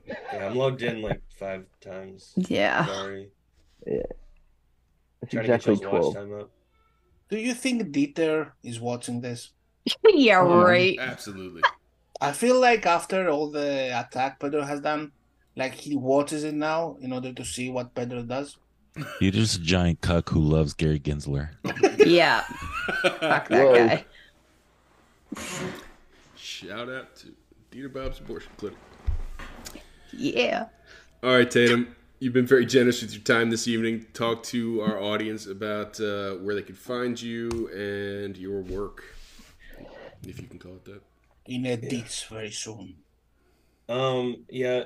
[0.07, 2.33] Yeah, I'm logged in like five times.
[2.37, 2.85] Yeah.
[2.87, 3.29] Sorry.
[3.87, 4.07] It's
[5.31, 6.15] Trying to get exactly y'all's watch 12.
[6.15, 6.51] time up.
[7.31, 9.51] Do you think Dieter is watching this?
[10.05, 10.99] yeah, Oh, right.
[10.99, 11.63] Absolutely.
[12.21, 15.13] I feel like after all the attack Pedro has done,
[15.57, 18.57] like he watches it now in order to see what Pedro does.
[19.21, 21.51] You're just a giant cuck who loves Gary Gensler.
[21.99, 22.43] Yeah.
[23.21, 23.75] Fuck that Whoa.
[23.75, 24.05] guy.
[26.37, 27.35] Shout out to
[27.71, 28.79] Dieter Bob's abortion clinic.
[30.13, 30.67] Yeah.
[31.23, 31.95] All right, Tatum.
[32.21, 34.07] You've been very generous with your time this evening.
[34.13, 39.05] Talk to our audience about uh, where they can find you and your work,
[40.27, 41.03] if you can call it that.
[41.47, 42.97] In edits very soon.
[43.89, 44.85] Um, yeah,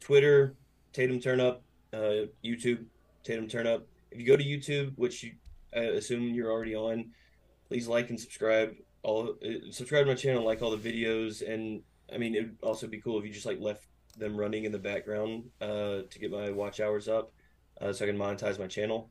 [0.00, 0.54] Twitter,
[0.92, 1.58] Tatum Turnup,
[1.92, 2.84] uh, YouTube,
[3.24, 3.82] Tatum Turnup.
[4.10, 5.32] If you go to YouTube, which you
[5.74, 7.10] I assume you're already on,
[7.68, 8.74] please like and subscribe.
[9.02, 12.86] All uh, subscribe to my channel, like all the videos, and I mean it'd also
[12.86, 16.30] be cool if you just like left them running in the background uh, to get
[16.30, 17.32] my watch hours up,
[17.80, 19.10] uh, so I can monetize my channel.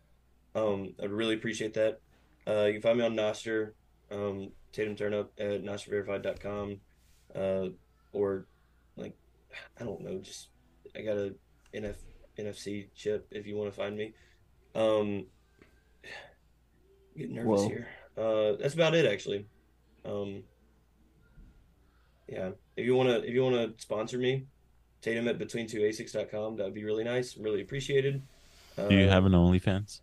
[0.56, 2.00] Um, I'd really appreciate that.
[2.48, 3.72] Uh, you can find me on Nostr,
[4.12, 6.80] um, Tatum Turnup at nostrverified.com,
[7.36, 7.68] uh,
[8.14, 8.46] or
[8.96, 9.16] like
[9.80, 10.50] I don't know, just
[10.96, 11.36] I got a
[11.74, 11.96] NF
[12.38, 14.14] NFC chip if you want to find me.
[14.76, 15.26] Um,
[17.18, 17.68] getting nervous Whoa.
[17.68, 17.88] here.
[18.18, 19.46] Uh, that's about it actually.
[20.06, 20.44] Um,
[22.28, 24.46] yeah, if you wanna if you wanna sponsor me,
[25.02, 26.58] Tatum at between2asics.com.
[26.58, 27.38] That would be really nice.
[27.38, 28.22] Really appreciated.
[28.78, 30.00] Uh, Do you have an OnlyFans?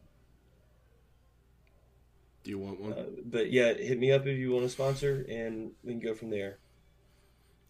[2.45, 2.93] Do you want one?
[2.93, 6.15] uh, but yeah, hit me up if you want to sponsor, and we can go
[6.15, 6.59] from there.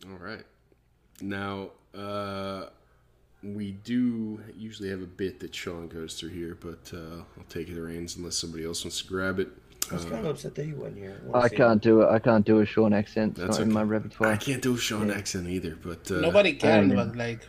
[0.06, 0.44] All right.
[1.20, 2.66] Now, uh,
[3.42, 7.72] we do usually have a bit that Sean goes through here, but uh, I'll take
[7.74, 9.48] the reins unless somebody else wants to grab it.
[9.90, 11.20] I was kind of Uh, upset that he wasn't here.
[11.24, 12.08] wanna I can't do it.
[12.10, 13.32] I can't do a Sean accent.
[13.32, 14.16] It's That's not in okay.
[14.20, 17.40] my I can't do a Sean accent either, but uh, Nobody can, but like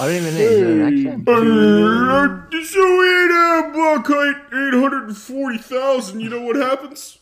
[0.00, 1.28] I don't even need an accent.
[1.28, 3.30] Uh, so we had
[3.68, 6.20] a block height eight hundred and forty thousand.
[6.20, 7.18] You know what happens?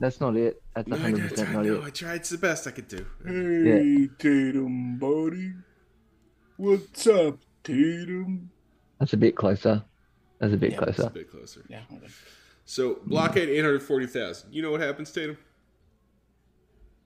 [0.00, 0.62] That's not it.
[0.74, 1.74] That's I, hundred I, percent I not know.
[1.74, 1.84] it.
[1.84, 2.14] I tried.
[2.16, 3.04] It's the best I could do.
[3.26, 5.52] Hey Tatum buddy.
[6.56, 8.50] What's up, Tatum?
[8.98, 9.82] That's a bit closer.
[10.38, 11.10] That's a bit Yeah, It's a closer.
[11.10, 11.64] bit closer.
[11.68, 12.06] Yeah, okay.
[12.64, 14.52] So block height eight hundred forty thousand.
[14.52, 15.36] You know what happens, Tatum?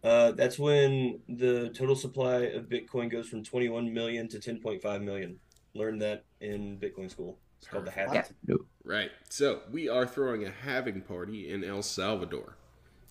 [0.04, 5.40] Uh, that's when the total supply of Bitcoin goes from 21 million to 10.5 million.
[5.74, 7.36] Learned that in Bitcoin school.
[7.58, 8.22] It's called the halving.
[8.46, 8.60] What?
[8.84, 9.10] Right.
[9.28, 12.56] So we are throwing a halving party in El Salvador,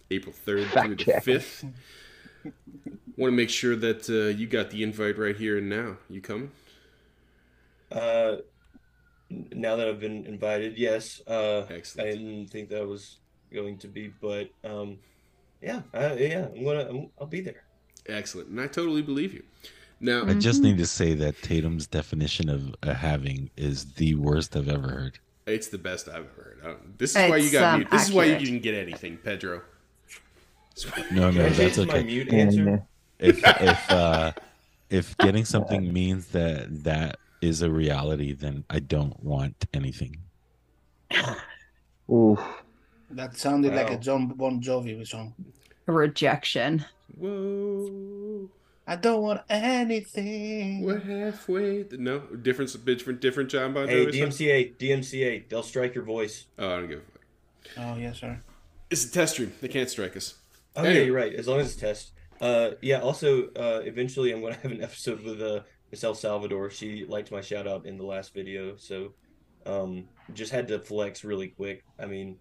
[0.10, 1.74] April 3rd Fact through the 5th.
[3.18, 5.98] Want to make sure that uh, you got the invite right here and now.
[6.10, 6.52] You coming?
[7.92, 8.38] Uh,
[9.30, 11.22] now that I've been invited, yes.
[11.28, 13.18] Uh, I didn't think that was
[13.52, 14.98] going to be, but um,
[15.62, 17.64] yeah, uh, yeah, I'm gonna, I'm, I'll be there.
[18.08, 18.50] Excellent.
[18.50, 19.44] And I totally believe you.
[20.00, 24.56] Now, I just need to say that Tatum's definition of a halving is the worst
[24.56, 25.20] I've ever heard.
[25.48, 26.98] it's the best I've ever heard.
[27.00, 27.90] This is why you got um, mute.
[27.90, 29.64] This is why you didn't get anything, Pedro.
[31.12, 32.04] No, Can no, that's change my okay.
[32.04, 32.84] mute answer?
[33.20, 33.30] Yeah.
[33.30, 34.32] If if uh,
[34.90, 40.18] if getting something means that that is a reality, then I don't want anything.
[42.12, 42.40] Oof.
[43.12, 44.00] That sounded like a Wow.
[44.00, 45.34] Jon Bon Jovi song.
[45.86, 46.86] Rejection.
[47.18, 48.50] Whoa.
[48.90, 50.82] I don't want anything.
[50.84, 51.86] We're halfway.
[51.92, 54.20] No, different, different, different Jon Bon Hey, Jovi.
[54.20, 54.30] song?
[54.30, 56.46] DMCA, DMCA, they'll strike your voice.
[56.58, 57.22] Oh, I don't give a fuck.
[57.78, 58.40] Oh yes, sir.
[58.90, 59.52] It's a test stream.
[59.62, 60.36] They can't strike us.
[60.76, 61.00] Oh Anyway.
[61.00, 61.34] yeah, you're right.
[61.34, 62.12] As long as it's test.
[62.42, 63.00] Uh, yeah.
[63.02, 65.62] Also, uh, eventually I'm gonna have an episode with uh
[65.92, 66.70] Miss El Salvador.
[66.70, 69.14] She liked my shout out in the last video, so
[69.66, 71.84] um, just had to flex really quick.
[72.00, 72.38] I mean,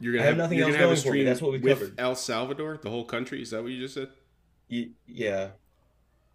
[0.00, 1.10] You're gonna I have have, nothing you're else gonna have a going for me.
[1.20, 1.94] stream That's what we with covered.
[2.00, 3.40] El Salvador, the whole country.
[3.42, 4.08] Is that what you just said?
[4.70, 5.48] y- yeah.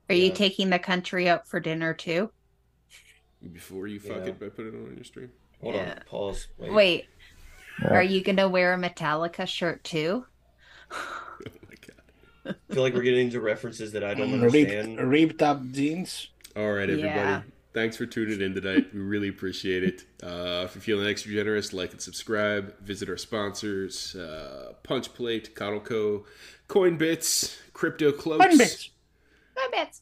[0.09, 2.29] Are you taking the country out for dinner too?
[3.53, 4.25] Before you fuck Yeah.
[4.27, 5.31] it by putting it on your stream.
[5.61, 5.91] Hold Yeah.
[5.91, 6.03] on.
[6.07, 6.47] Pause.
[6.57, 6.71] Wait.
[6.71, 7.05] Wait,
[7.81, 7.89] Yeah.
[7.93, 10.25] are you gonna wear a Metallica shirt too?
[12.47, 12.55] My god.
[12.69, 14.99] I feel like we're getting into references that I don't understand.
[14.99, 16.29] ripped up jeans.
[16.55, 17.09] All right, everybody.
[17.09, 17.41] Yeah.
[17.73, 18.87] Thanks for tuning in tonight.
[18.93, 20.05] We really appreciate it.
[20.23, 22.73] Uh, if you're feeling extra generous, like and subscribe.
[22.79, 26.25] Visit our sponsors: uh, Punch Plate, Codl.co,
[26.67, 28.89] Coinbits, CryptoCloaks, Fun bits.
[29.55, 30.01] My bits.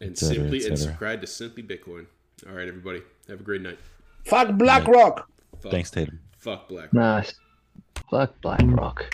[0.00, 2.06] and cetera, simply and subscribe to Simply Bitcoin.
[2.48, 3.02] All right, everybody.
[3.28, 3.78] Have a great night.
[4.24, 5.28] Fuck BlackRock.
[5.60, 6.18] Fuck, Thanks, Tatum.
[6.38, 6.92] Fuck Black.
[6.94, 7.34] Nice.
[8.10, 9.04] Fuck BlackRock.